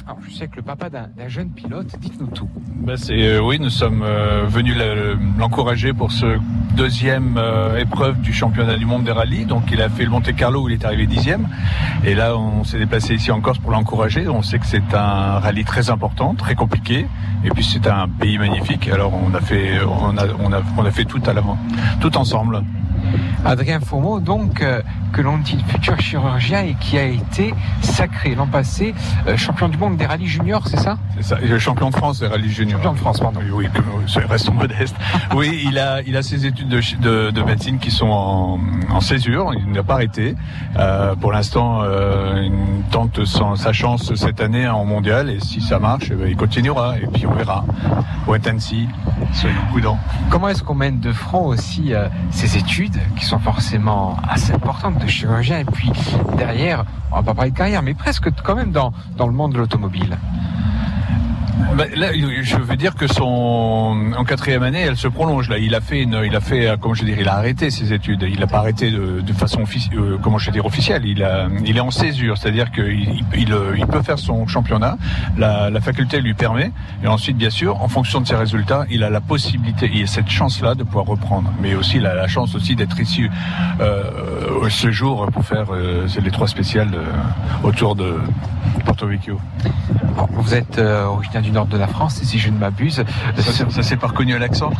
[0.07, 2.49] Alors, je sais que le papa d'un jeune pilote, dites-nous tout.
[2.77, 6.39] Ben, c'est, euh, oui, nous sommes euh, venus le- l'encourager pour ce
[6.77, 9.47] deuxième euh, épreuve du championnat du monde des rallyes.
[9.47, 11.49] Donc il a fait le Monte Carlo où il est arrivé dixième.
[12.05, 14.29] Et là, on s'est déplacé ici en Corse pour l'encourager.
[14.29, 17.07] On sait que c'est un rallye très important, très compliqué.
[17.45, 18.89] Et puis c'est un pays magnifique.
[18.89, 21.59] Alors on a fait, on a, on a, on a fait tout à l'avant,
[22.01, 22.63] tout ensemble.
[23.45, 24.81] Adrien Fourmeau, donc, euh,
[25.13, 28.95] que l'on dit futur chirurgien et qui a été sacré l'an passé
[29.27, 30.99] euh, champion du monde des rallyes juniors, c'est ça?
[31.17, 31.39] C'est ça.
[31.41, 32.79] Et champion de France des rallyes juniors.
[32.83, 33.41] Champion de France, pardon.
[33.43, 34.97] Oui, oui, que- restons modestes.
[35.35, 38.59] Oui, il a, il a ses études de, chi- de, de médecine qui sont en,
[38.91, 39.53] en césure.
[39.55, 40.35] Il n'a pas arrêté.
[40.79, 45.29] Euh, pour l'instant, euh, il tente sa chance cette année en mondial.
[45.31, 46.99] Et si ça marche, eh ben, il continuera.
[46.99, 47.65] Et puis on verra.
[48.27, 48.89] Wait and see.
[49.33, 49.99] Soyons prudents.
[50.31, 54.99] Comment est-ce qu'on mène de front aussi euh, ces études qui sont forcément assez importantes
[54.99, 55.91] de chirurgien et puis
[56.37, 59.53] derrière, on va pas parler de carrière, mais presque quand même dans, dans le monde
[59.53, 60.17] de l'automobile
[61.95, 62.09] Là,
[62.43, 65.49] je veux dire que son en quatrième année, elle se prolonge.
[65.49, 67.93] Là, il a fait, une, il a fait, euh, comment je il a arrêté ses
[67.93, 68.27] études.
[68.29, 71.03] Il n'a pas arrêté de, façon euh, je officielle.
[71.05, 74.97] Il est en césure, c'est-à-dire qu'il il, il, euh, peut faire son championnat.
[75.37, 76.73] La, faculté lui permet.
[77.05, 80.07] Et ensuite, bien sûr, en fonction de ses résultats, il a la possibilité, il a
[80.07, 81.53] cette chance-là de pouvoir reprendre.
[81.61, 83.29] Mais aussi, il a la chance aussi d'être ici
[83.81, 86.91] euh, ce jour pour faire euh, les trois spéciales
[87.63, 88.17] autour de
[88.85, 89.39] Porto Vecchio.
[90.31, 93.05] Vous êtes originaire du nord de la France, et si je ne m'abuse.
[93.37, 94.71] Ça, c'est- ça s'est pas reconnu à l'accent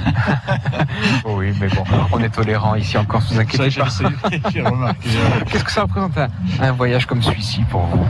[1.25, 3.91] oui, mais bon, on est tolérant ici encore, vous inquiétez Ça, pas.
[5.47, 6.29] Qu'est-ce que ça représente un,
[6.61, 8.05] un voyage comme celui-ci pour vous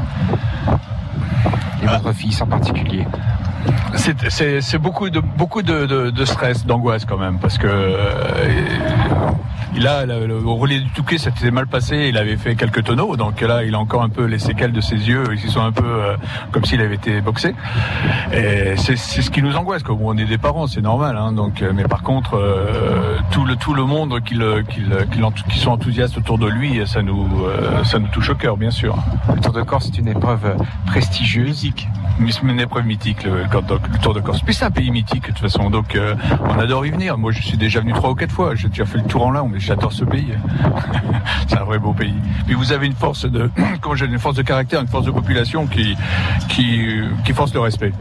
[1.82, 3.06] Et votre fils en particulier
[3.94, 7.66] C'est- C'est c'est beaucoup de beaucoup de, de, de stress, d'angoisse quand même, parce que
[7.68, 8.60] euh,
[9.80, 12.06] le, le- au relais du Touquet, ça s'était mal passé.
[12.08, 14.80] Il avait fait quelques tonneaux, donc là, il a encore un peu les séquelles de
[14.80, 16.16] ses yeux, qui sont un peu euh,
[16.52, 17.54] comme s'il avait été boxé.
[18.32, 19.82] Et c'est c'est ce qui nous angoisse.
[19.82, 21.16] Comme on est des parents, c'est normal.
[21.16, 24.82] Hein, donc, euh, mais par contre, euh, tout le tout le monde qui, le, qui,
[25.50, 28.70] qui, sont enthousiastes autour de lui, ça nous euh, ça nous touche au cœur, bien
[28.70, 28.96] sûr.
[29.34, 30.56] Le Tour de Corse est une épreuve
[30.86, 31.46] prestigieuse.
[31.46, 31.88] Mythique.
[32.30, 34.40] C'est une épreuve mythique, le, le Tour de Corse.
[34.40, 35.70] Puis c'est un pays mythique, de toute façon.
[35.70, 35.98] Donc,
[36.40, 37.18] on adore y venir.
[37.18, 38.54] Moi, je suis déjà venu trois ou quatre fois.
[38.54, 40.32] J'ai déjà fait le tour en mais j'adore ce pays.
[41.48, 42.14] c'est un vrai beau pays.
[42.46, 43.50] Puis vous avez une force de,
[43.94, 45.96] j'ai une force de caractère, une force de population qui,
[46.48, 47.92] qui, qui force le respect.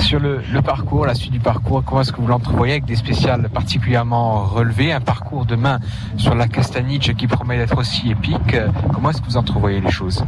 [0.00, 2.96] Sur le, le parcours, la suite du parcours, comment est-ce que vous l'entrevoyez avec des
[2.96, 5.78] spéciales particulièrement relevées Un parcours demain
[6.16, 8.56] sur la Castaniche qui promet d'être aussi épique.
[8.92, 10.24] Comment est-ce que vous entrevoyez les choses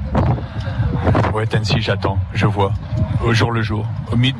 [1.34, 2.72] Ouais, Tennessee, j'attends, je vois,
[3.24, 3.86] au jour le jour,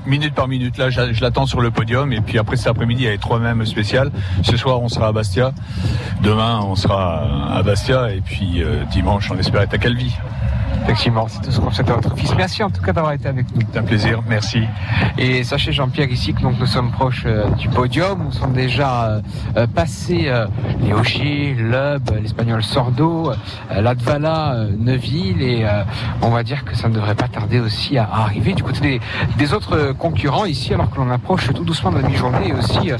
[0.07, 0.79] minute par minute.
[0.79, 3.19] Là, je l'attends sur le podium, et puis après cet après-midi, il y a les
[3.19, 4.11] trois mêmes spéciales.
[4.43, 5.53] Ce soir, on sera à Bastia.
[6.23, 10.15] Demain, on sera à Bastia, et puis euh, dimanche, on espère être à Calvi.
[10.85, 12.35] Effectivement, c'est tout ce qu'on souhaite à votre fils.
[12.37, 13.63] Merci en tout cas d'avoir été avec nous.
[13.73, 14.65] C'est un plaisir, merci.
[15.19, 19.05] Et sachez Jean-Pierre ici que donc nous sommes proches euh, du podium, où sont déjà
[19.05, 19.21] euh,
[19.57, 20.31] euh, passés
[20.81, 23.33] les Augier, Lub, l'Espagnol Sordo,
[23.71, 25.67] Latvala, euh, Neuville, et
[26.23, 29.01] on va dire que ça ne devrait pas tarder aussi à, arriver du côté des,
[29.39, 32.91] des autres concurrents ici, alors que l'on approche tout doucement de la mi-journée et aussi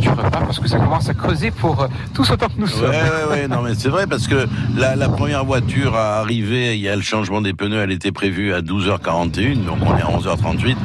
[0.00, 2.90] du repas, parce que ça commence à creuser pour tous autant que nous Ouais, sommes.
[2.90, 4.46] ouais, ouais, non, mais c'est vrai parce que
[4.76, 8.12] la, la première voiture à arriver, il y a le changement des pneus, elle était
[8.12, 10.76] prévue à 12h41, donc on est à 11h38.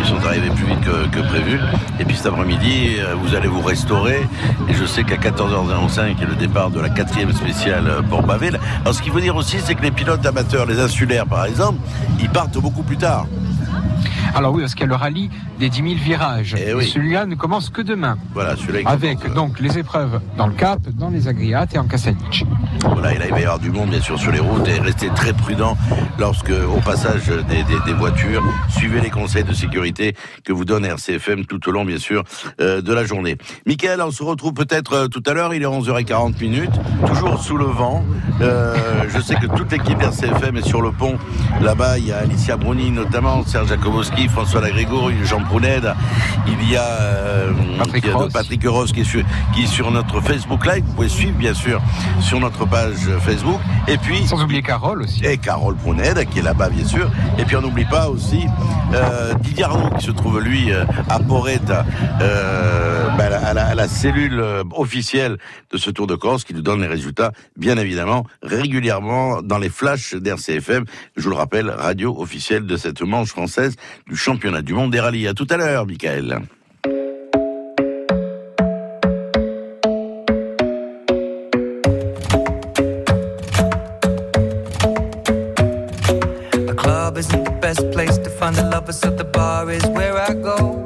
[0.00, 1.60] Ils sont arrivés plus vite que, prévu.
[1.98, 4.26] Et puis cet après-midi, euh, vous allez vous restaurer.
[4.68, 8.02] Et je sais qu'à 14h05, il y a le départ de la quatrième spéciale euh,
[8.02, 8.58] pour Bavel.
[8.80, 11.78] Alors ce qu'il faut dire aussi, c'est que les pilotes amateurs, les insulaires par exemple,
[12.18, 13.26] ils partent beaucoup plus tard.
[14.34, 16.56] Alors oui, parce qu'il y a le rallye des 10 000 virages.
[16.58, 18.16] Eh et, celui-là ne commence que demain.
[18.34, 18.88] Voilà, celui-là.
[18.90, 22.44] Avec donc les épreuves dans le Cap, dans les Agriates et en Cassanic.
[22.84, 24.78] Voilà, et là, il va y avoir du monde, bien sûr, sur les routes et
[24.80, 25.76] restez très prudent
[26.18, 30.84] lorsque, au passage des, des, des, voitures, suivez les conseils de sécurité que vous donne
[30.84, 32.24] RCFM tout au long, bien sûr,
[32.60, 33.36] euh, de la journée.
[33.66, 37.56] Michael, on se retrouve peut-être euh, tout à l'heure, il est 11h40 minutes, toujours sous
[37.56, 38.04] le vent.
[38.40, 38.74] Euh,
[39.08, 41.18] je sais que toute l'équipe RCFM est sur le pont.
[41.60, 45.94] Là-bas, il y a Alicia Bruni, notamment Serge Jakobowski, François Lagrégoire, Jean Prunel.
[46.46, 48.32] Il y a euh, Patrick, il.
[48.32, 49.00] Patrick qui
[49.62, 50.84] est, sur, notre Facebook Live.
[50.86, 51.80] Vous pouvez suivre, bien sûr,
[52.20, 53.60] sur notre page Facebook.
[53.88, 54.26] Et puis.
[54.26, 55.24] Sans oublier Carole aussi.
[55.24, 57.10] Et Carole Prunel, qui est là-bas, bien sûr.
[57.38, 58.46] Et puis, on n'oublie pas aussi
[58.94, 61.72] euh, Didier Arnaud, qui se trouve, lui, euh, à Porrette,
[62.18, 65.38] ben à la, cellule euh, officielle
[65.72, 69.68] de ce Tour de Corse qui nous donne les résultats, bien évidemment, régulièrement dans les
[69.68, 70.84] flashs d'RCFM.
[71.16, 73.74] Je vous le rappelle, radio officielle de cette manche française
[74.06, 75.26] du championnat du monde des rallyes.
[75.26, 76.40] À tout à l'heure, Michael.
[90.10, 90.79] Lovers, bar.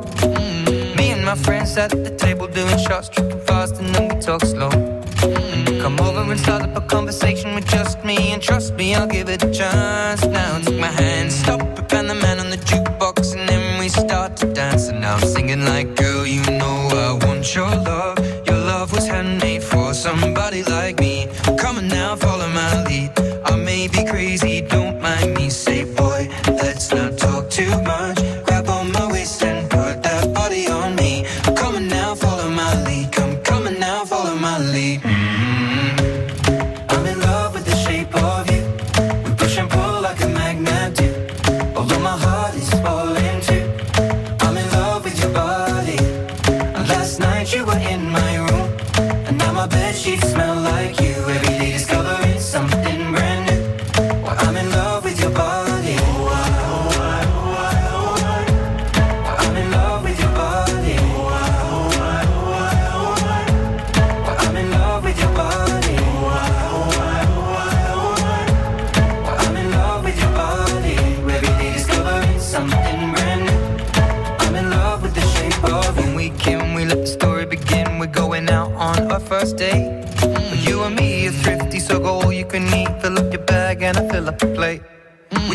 [1.44, 4.70] friends at the table doing shots, tripping fast, and then we talk slow.
[4.70, 5.80] Mm.
[5.80, 9.28] Come over and start up a conversation with just me, and trust me, I'll give
[9.28, 10.24] it a chance.
[10.24, 11.73] Now take my hand, stop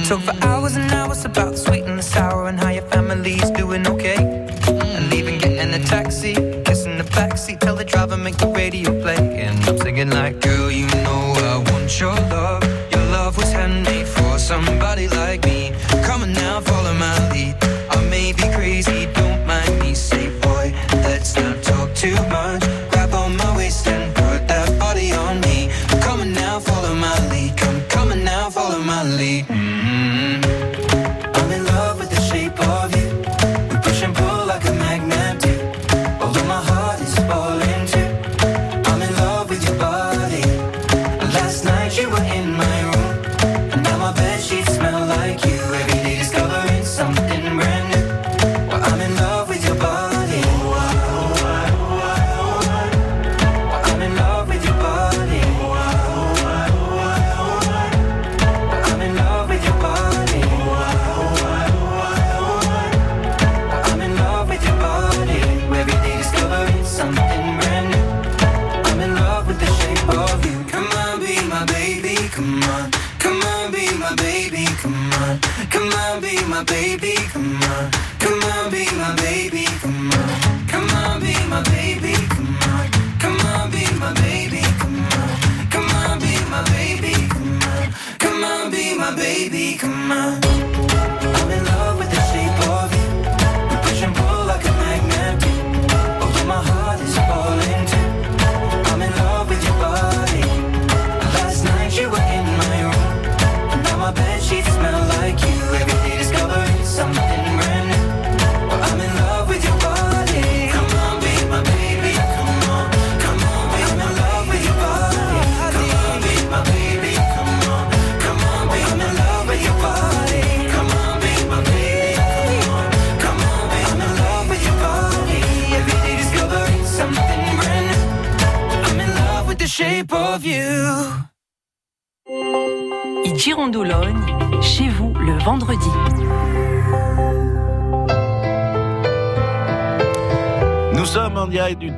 [0.10, 1.29] So for hours and hours.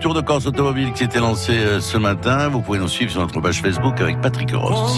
[0.01, 2.49] Tour de Corse automobile qui était lancé euh, ce matin.
[2.49, 4.97] Vous pouvez nous suivre sur notre page Facebook avec Patrick Ross.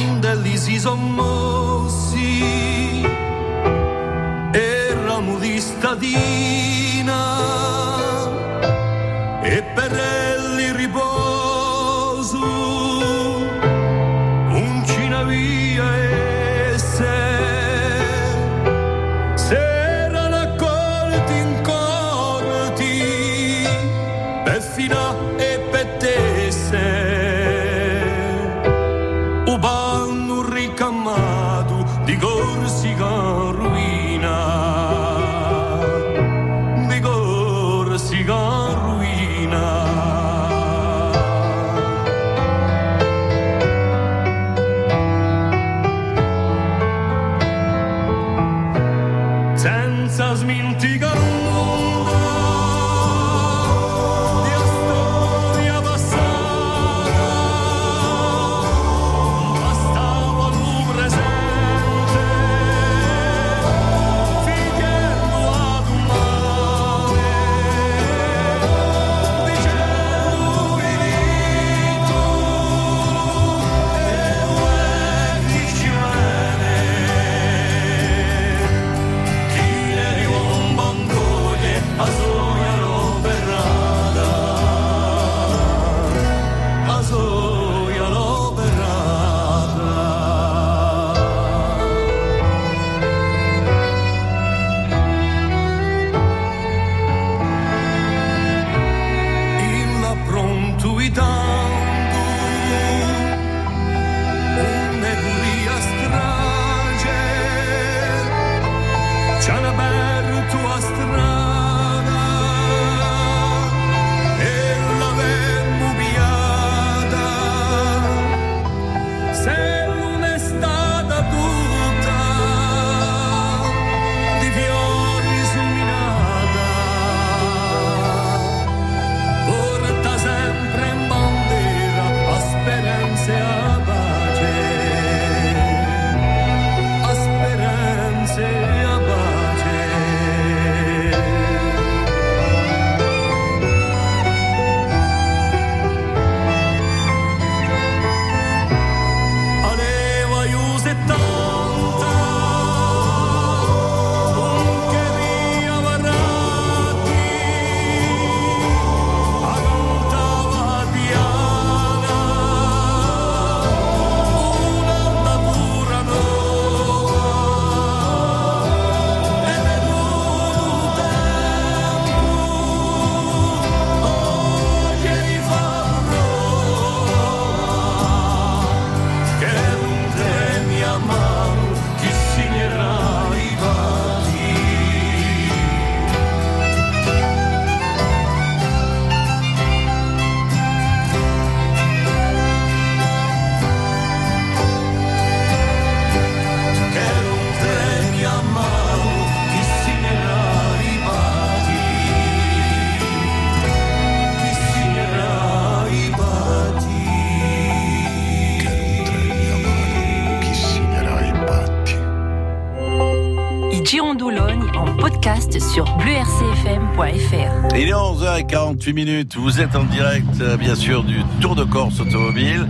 [215.23, 217.75] Podcast sur bleurcfm.fr.
[217.77, 219.37] Il est 11h48 minutes.
[219.37, 222.67] Vous êtes en direct, euh, bien sûr, du Tour de Corse automobile,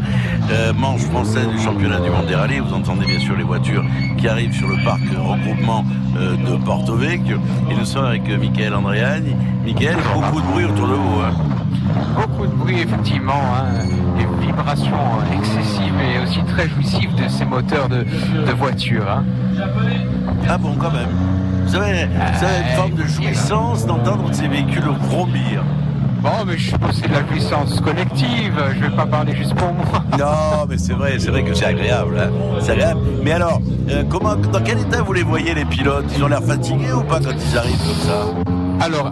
[0.51, 2.59] euh, manche française du championnat du monde des rallyes.
[2.59, 3.83] Vous entendez bien sûr les voitures
[4.19, 5.83] qui arrivent sur le parc regroupement
[6.15, 7.39] euh, de Porto Vecchio.
[7.71, 9.35] Et nous sommes avec Michael Andréani.
[9.65, 11.21] Michael, beaucoup de bruit autour de vous.
[11.21, 11.31] hein.
[12.15, 13.83] Beaucoup de bruit, effectivement, hein,
[14.15, 14.93] des vibrations
[15.35, 19.09] excessives et aussi très jouissives de ces moteurs de, de voiture.
[19.09, 19.23] hein.
[20.47, 21.09] Ah bon, quand même.
[21.75, 25.63] Avez une forme de jouissance d'entendre ces véhicules vrombir.
[26.21, 29.53] Bon, mais je suppose que c'est de la puissance collective, je vais pas parler juste
[29.55, 29.85] pour moi.
[30.17, 32.17] Non, mais c'est vrai, c'est vrai que c'est agréable.
[32.17, 32.29] hein.
[32.61, 33.01] C'est agréable.
[33.23, 33.59] Mais alors,
[33.89, 36.05] euh, comment, dans quel état vous les voyez les pilotes?
[36.15, 38.85] Ils ont l'air fatigués ou pas quand ils arrivent comme ça?
[38.85, 39.11] Alors,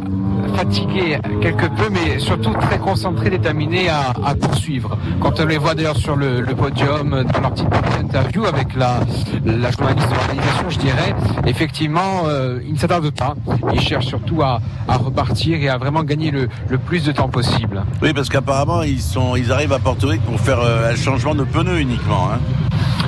[0.61, 4.97] fatigués quelque peu, mais surtout très concentrés, déterminés à, poursuivre.
[5.19, 7.67] Quand on les voit d'ailleurs sur le, podium, dans leur petite
[7.99, 8.99] interview avec la,
[9.71, 11.15] journaliste de l'organisation, je dirais,
[11.47, 13.35] effectivement, euh, ils ne s'attardent pas.
[13.73, 16.47] Ils cherchent surtout à, repartir et à vraiment gagner le,
[16.77, 17.83] plus de temps possible.
[18.01, 21.79] Oui, parce qu'apparemment, ils arrivent à Porto Rico pour faire euh, un changement de pneus
[21.79, 22.29] uniquement.
[22.31, 22.39] Hein.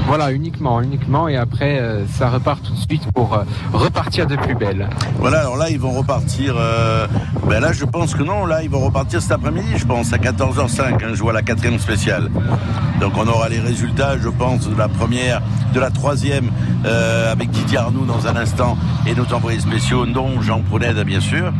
[0.05, 4.35] Voilà, uniquement, uniquement, et après, euh, ça repart tout de suite pour euh, repartir de
[4.35, 4.89] plus belle.
[5.19, 7.07] Voilà, alors là, ils vont repartir euh,
[7.47, 8.45] Ben là, je pense que non.
[8.45, 10.81] Là, ils vont repartir cet après-midi, je pense, à 14h05.
[10.81, 12.29] hein, je vois la quatrième spéciale.
[12.99, 15.41] Donc, on aura les résultats, je pense, de la première,
[15.73, 16.51] de la troisième,
[17.31, 18.77] avec Didier Arnoux dans un instant,
[19.07, 21.51] et nos envoyés spéciaux, dont Jean Pruneda, bien sûr.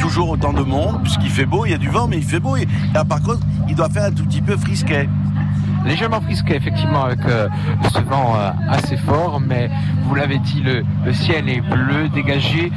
[0.00, 2.40] Toujours autant de monde, puisqu'il fait beau, il y a du vent, mais il fait
[2.40, 2.56] beau.
[2.56, 5.08] Et, ah, par contre, il doit faire un tout petit peu frisquet.
[5.86, 7.48] Légèrement frisqué, effectivement, avec euh,
[7.94, 9.70] ce vent euh, assez fort, mais
[10.02, 12.72] vous l'avez dit, le, le ciel est bleu, dégagé.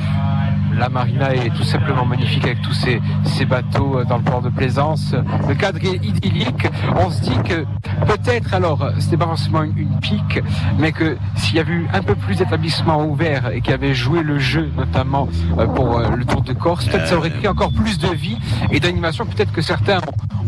[0.80, 4.42] La marina est tout simplement magnifique avec tous ces, ces bateaux euh, dans le port
[4.42, 5.14] de Plaisance.
[5.48, 6.68] Le cadre est idyllique.
[6.96, 7.66] On se dit que
[8.06, 10.40] peut-être, alors, euh, c'était pas forcément une, une pique,
[10.78, 14.24] mais que s'il y avait eu un peu plus d'établissements ouverts et qui avaient joué
[14.24, 15.28] le jeu, notamment
[15.58, 18.38] euh, pour le Tour de Corse, peut-être ça aurait pris encore plus de vie
[18.72, 19.26] et d'animation.
[19.26, 20.00] Peut-être que certains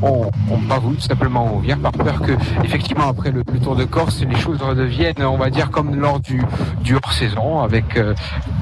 [0.02, 2.32] ont, ont pas voulu tout simplement ouvrir par peur que,
[2.64, 6.20] effectivement, après le, le Tour de Corse, les choses redeviennent, on va dire, comme lors
[6.20, 6.42] du,
[6.82, 8.14] du hors-saison, avec euh,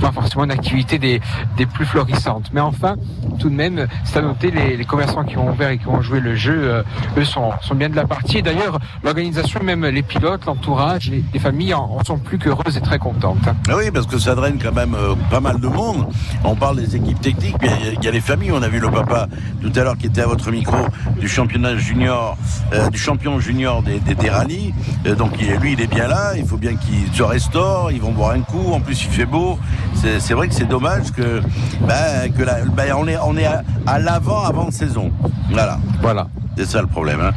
[0.02, 1.22] pas forcément une activité des,
[1.66, 2.50] plus florissantes.
[2.54, 2.96] Mais enfin,
[3.40, 6.20] tout de même, c'est à noter, les, commerçants qui ont ouvert et qui ont joué
[6.20, 6.84] le jeu, euh,
[7.18, 8.42] eux sont, bien de la partie.
[8.42, 12.98] D'ailleurs, l'organisation, même les pilotes, l'entourage, les, les familles en, sont plus qu'heureuses et très
[13.00, 13.38] contentes.
[13.48, 13.56] hein.
[13.70, 16.08] Ah oui, parce que ça draine quand même euh, pas mal de monde.
[16.44, 18.52] On parle des équipes techniques, mais il y a- les familles.
[18.52, 19.28] On a vu le papa
[19.62, 20.78] tout à l'heure qui était à votre micro
[21.20, 22.38] du championnat junior,
[22.74, 24.74] euh, du champion junior des, des, rallyes.
[25.18, 26.34] Donc lui, il est bien là.
[26.36, 27.92] Il faut bien qu'il se restaure.
[27.92, 28.72] Ils vont boire un coup.
[28.74, 29.60] En plus, il fait beau.
[29.94, 31.42] C'est vrai que c'est dommage que,
[31.88, 35.12] bah, que la- bah, on est, on est à, à l'avant, avant saison.
[35.52, 35.78] Voilà.
[36.02, 36.28] Voilà.
[36.58, 37.22] C'est ça le problème.
[37.22, 37.32] hein.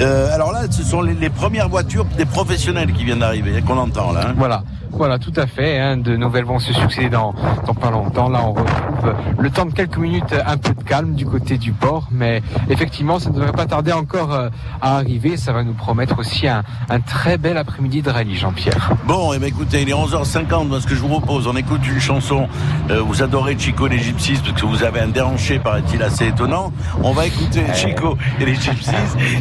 [0.00, 3.78] Euh, alors là, ce sont les, les premières voitures des professionnels qui viennent d'arriver, qu'on
[3.78, 4.20] entend là.
[4.28, 4.34] hein.
[4.36, 4.62] Voilà.
[4.92, 5.78] Voilà, tout à fait.
[5.78, 5.96] hein.
[5.98, 7.34] De nouvelles vont se succéder dans,
[7.66, 8.28] dans pas longtemps.
[8.28, 8.95] Là, on retrouve
[9.38, 12.08] le temps de quelques minutes, un peu de calme du côté du port.
[12.10, 14.48] Mais effectivement, ça ne devrait pas tarder encore euh,
[14.80, 15.36] à arriver.
[15.36, 18.92] Ça va nous promettre aussi un, un très bel après-midi de rallye, Jean-Pierre.
[19.04, 20.68] Bon, et ben écoutez, il est 11h50.
[20.68, 22.48] Moi, ce que je vous propose, on écoute une chanson.
[22.90, 26.28] Euh, vous adorez Chico et les Gypsies parce que vous avez un déhanché, paraît-il, assez
[26.28, 26.72] étonnant.
[27.02, 28.92] On va écouter Chico et les Gypsies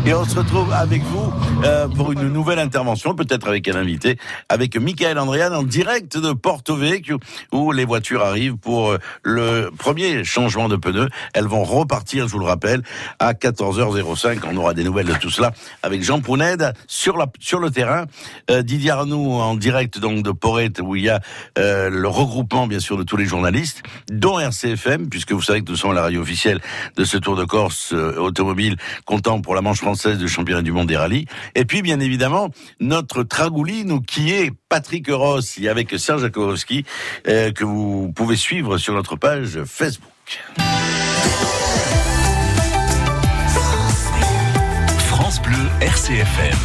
[0.05, 1.31] et on se retrouve avec vous
[1.63, 4.17] euh, pour une nouvelle intervention, peut-être avec un invité,
[4.49, 7.19] avec Michael Andréan en direct de Porto Vecchio
[7.51, 8.95] où les voitures arrivent pour
[9.77, 11.09] premier changement de pneus.
[11.33, 12.81] Elles vont repartir, je vous le rappelle,
[13.19, 14.39] à 14h05.
[14.51, 15.51] On aura des nouvelles de tout cela
[15.83, 17.17] avec Jean Pouned sur
[17.59, 18.05] le terrain.
[18.49, 21.21] Euh, Didier Arnoux en direct donc de Porrette où il y a
[21.57, 25.69] euh, le regroupement bien sûr de tous les journalistes, dont RCFM, puisque vous savez que
[25.69, 26.61] nous sommes la radio officielle
[26.95, 30.71] de ce Tour de Corse euh, automobile comptant pour la manche française du championnat du
[30.71, 31.25] monde des rallyes.
[31.55, 32.49] Et puis bien évidemment
[32.79, 36.85] notre Tragouline qui est Patrick Rossi avec Serge Jakowski
[37.23, 40.39] que vous pouvez suivre sur notre page Facebook.
[44.97, 46.57] France Bleu RCFM.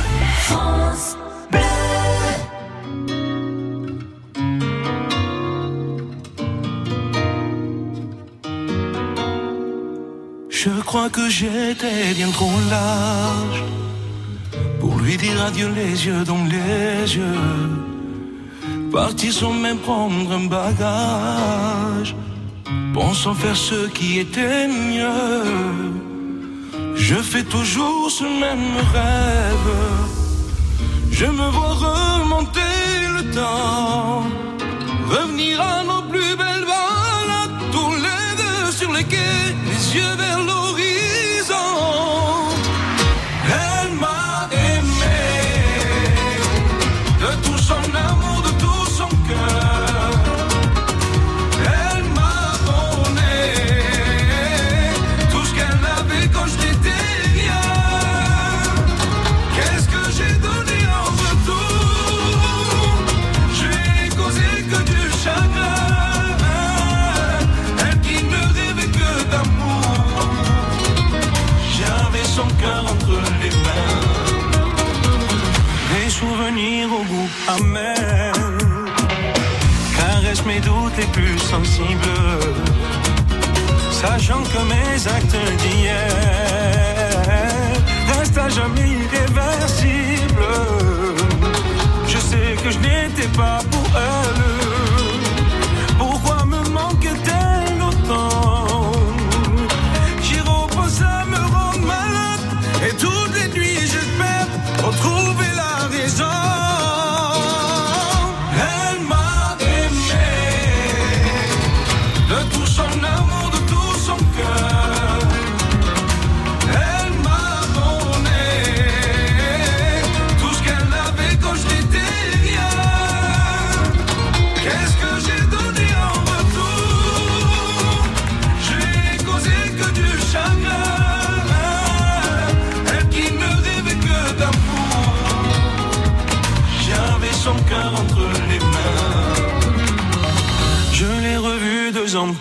[10.48, 13.64] Je crois que j'étais bien trop large
[14.78, 17.90] pour lui dire adieu les yeux dans les yeux.
[18.92, 22.14] Partir sans même prendre un bagage,
[22.92, 25.90] pensant faire ce qui était mieux.
[26.94, 29.70] Je fais toujours ce même rêve.
[31.10, 32.60] Je me vois remonter
[33.16, 34.22] le temps,
[35.08, 40.38] revenir à nos plus belles balades, tous les deux sur les quais, les yeux vers
[40.38, 40.69] l'horizon.
[77.54, 78.32] Amer.
[79.96, 82.18] Caresse mes doutes les plus sensibles.
[83.90, 86.10] Sachant que mes actes d'hier
[88.12, 90.52] restent à jamais irréversibles.
[92.06, 94.59] Je sais que je n'étais pas pour elle.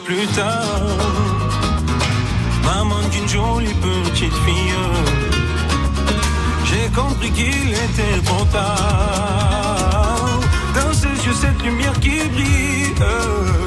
[0.10, 0.98] Plus tard.
[2.66, 4.74] Maman d'une jolie petite fille.
[6.66, 10.40] J'ai compris qu'il était trop tard.
[10.74, 13.59] Dans ses yeux, cette lumière qui brille.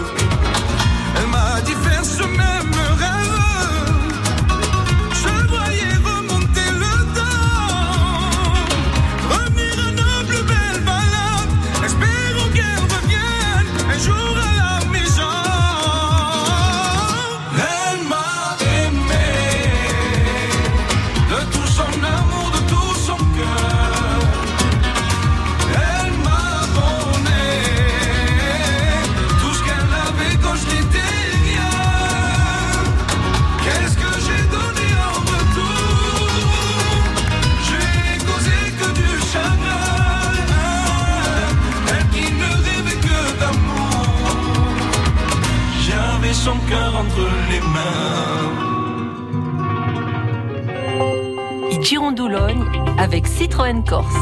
[53.43, 54.15] Citroën Corse.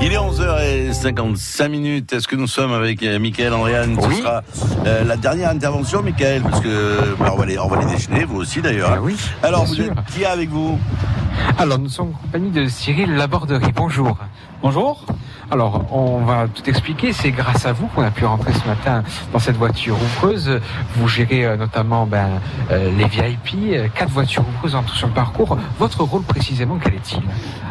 [0.00, 2.10] Il est 11h55 minutes.
[2.14, 3.98] Est-ce que nous sommes avec euh, Michael Andréane?
[4.00, 4.42] Ce sera
[4.86, 8.24] euh, la dernière intervention, Michael, parce que bah, on, va les, on va les déchaîner,
[8.24, 8.98] vous aussi d'ailleurs.
[9.02, 10.78] oui, Alors, vous êtes qui avec vous?
[11.58, 13.72] Alors, nous sommes en compagnie de Cyril Laborderie.
[13.76, 14.16] Bonjour.
[14.62, 15.04] Bonjour.
[15.52, 17.12] Alors, on va tout expliquer.
[17.12, 19.02] C'est grâce à vous qu'on a pu rentrer ce matin
[19.34, 20.58] dans cette voiture ouvreuse.
[20.94, 25.08] Vous gérez euh, notamment ben, euh, les VIP, euh, quatre voitures ouvreuses en tout sur
[25.08, 25.58] le parcours.
[25.78, 27.20] Votre rôle précisément, quel est-il?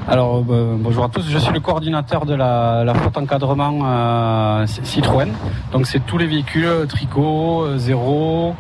[0.08, 5.30] Alors bonjour à tous, je suis le coordinateur de la, la flotte encadrement Citroën.
[5.72, 8.56] Donc c'est tous les véhicules tricot, euh, zéro,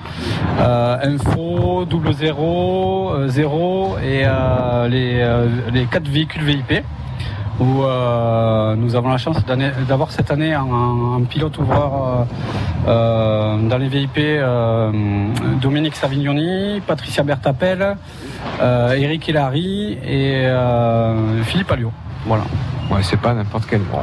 [0.59, 4.25] euh, info, double zéro, euh, zéro et
[4.89, 5.41] les,
[5.73, 6.83] les quatre véhicules VIP.
[7.59, 9.37] Où euh, nous avons la chance
[9.87, 10.65] d'avoir cette année un,
[11.17, 12.25] un pilote ouvreur
[12.87, 14.91] euh, euh, dans les VIP euh,
[15.61, 17.97] Dominique Savignoni, Patricia Bertapel,
[18.61, 20.43] Eric Hilary et
[21.43, 21.91] Philippe Alliot.
[22.25, 22.43] Voilà.
[22.91, 23.99] Ouais, c'est pas n'importe quel bon.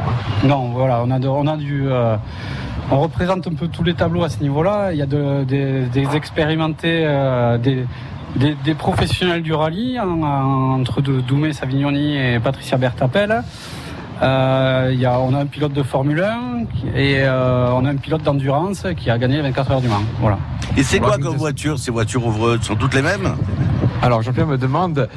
[0.47, 1.89] Non, voilà, on a, de- on a du.
[2.91, 4.93] on représente un peu tous les tableaux à ce niveau-là.
[4.93, 7.01] Il y a de- des, des expérimentés,
[7.63, 7.85] des,
[8.39, 13.43] des, des professionnels du rallye, en- en- entre Doumé Savignoni et Patricia Bertapel.
[14.21, 17.85] Euh, il y a, on a un pilote de Formule 1 qui- et euh, on
[17.85, 20.03] a un pilote d'endurance qui a gagné les 24 heures du Mans.
[20.21, 20.39] Voilà.
[20.77, 21.79] Et c'est quoi comme voiture?
[21.79, 23.37] Ces voitures ouvreuses sont toutes les mêmes?
[24.03, 25.09] Alors, Jean-Pierre me demande,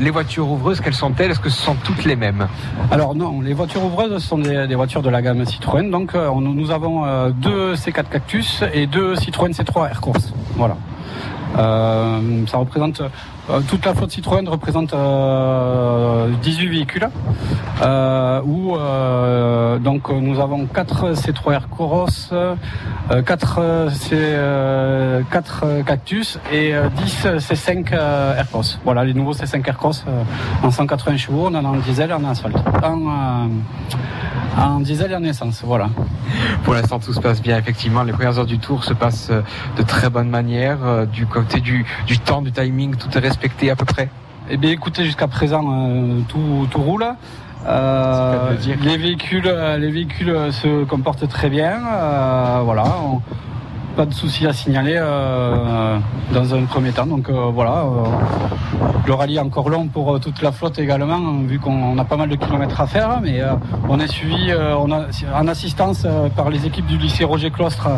[0.00, 1.30] les voitures ouvreuses, quelles sont-elles?
[1.30, 2.46] Est-ce que ce sont toutes les mêmes?
[2.90, 5.90] Alors non, les voitures ouvreuses sont des, des voitures de la gamme Citroën.
[5.90, 10.32] Donc euh, on- nous avons euh, deux C4 Cactus et deux Citroën C3 Aircourse.
[10.56, 10.76] Voilà.
[11.58, 13.02] Euh, ça représente
[13.68, 17.08] toute la flotte Citroën représente euh, 18 véhicules
[17.82, 22.54] euh, où euh, donc euh, nous avons 4 C3 Aircross, euh,
[23.24, 28.78] 4 C, euh, 4 Cactus et euh, 10 C5 euh, Aircross.
[28.84, 30.22] Voilà les nouveaux C5 Aircross euh,
[30.62, 32.56] en 180 chevaux, on en a en diesel et en asphalte.
[32.82, 35.88] En, euh, diesel et en essence, voilà.
[36.64, 37.56] Pour l'instant, tout se passe bien.
[37.58, 39.42] Effectivement, les premières heures du tour se passent euh,
[39.76, 40.78] de très bonne manière.
[40.84, 43.37] Euh, Du côté du, du temps, du timing, tout est respecté
[43.70, 44.08] à peu près.
[44.50, 47.04] Eh bien, écoutez, jusqu'à présent, euh, tout, tout roule.
[47.66, 51.80] Euh, les véhicules, euh, les véhicules se comportent très bien.
[51.92, 53.20] euh, voilà, on-
[53.98, 55.98] pas de soucis à signaler euh,
[56.32, 57.04] dans un premier temps.
[57.14, 58.04] Donc euh, voilà, euh,
[59.08, 62.28] le rallye est encore long pour toute la flotte également, vu qu'on a pas mal
[62.28, 63.20] de kilomètres à faire.
[63.20, 63.54] Mais euh,
[63.88, 66.06] on est suivi on a, en assistance
[66.36, 67.88] par les équipes du lycée Roger Clostre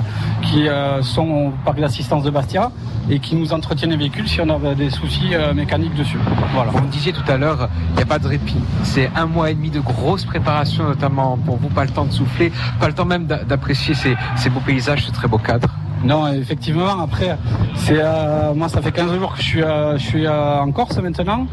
[0.47, 0.69] qui
[1.03, 2.71] sont au parc d'assistance de Bastia
[3.11, 6.19] et qui nous entretiennent les véhicules si on a des soucis mécaniques dessus.
[6.55, 6.71] Voilà.
[6.71, 8.57] Vous me disiez tout à l'heure, il n'y a pas de répit.
[8.85, 12.13] C'est un mois et demi de grosse préparation, notamment pour vous, pas le temps de
[12.13, 12.51] souffler,
[12.81, 15.69] pas le temps même d'a- d'apprécier ces, ces beaux paysages, ce très beau cadre.
[16.05, 17.01] Non, effectivement.
[17.03, 17.37] Après,
[17.75, 20.73] c'est euh, moi, ça fait 15 jours que je suis, euh, je suis euh, en
[20.73, 21.47] Corse maintenant,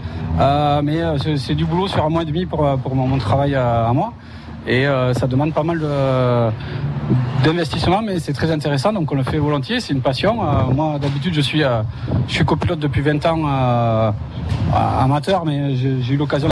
[0.83, 0.99] mais
[1.37, 4.13] c'est- du boulot sur un mois et demi pour, pour mon, mon travail à moi,
[4.67, 5.81] et ça demande pas mal
[7.43, 9.79] d'investissement, mais c'est très intéressant, donc on le fait volontiers.
[9.79, 10.35] C'est une passion.
[10.73, 11.61] Moi, d'habitude, je suis,
[12.27, 14.13] je suis copilote depuis 20 ans,
[14.73, 16.45] amateur, mais j'ai eu l'occasion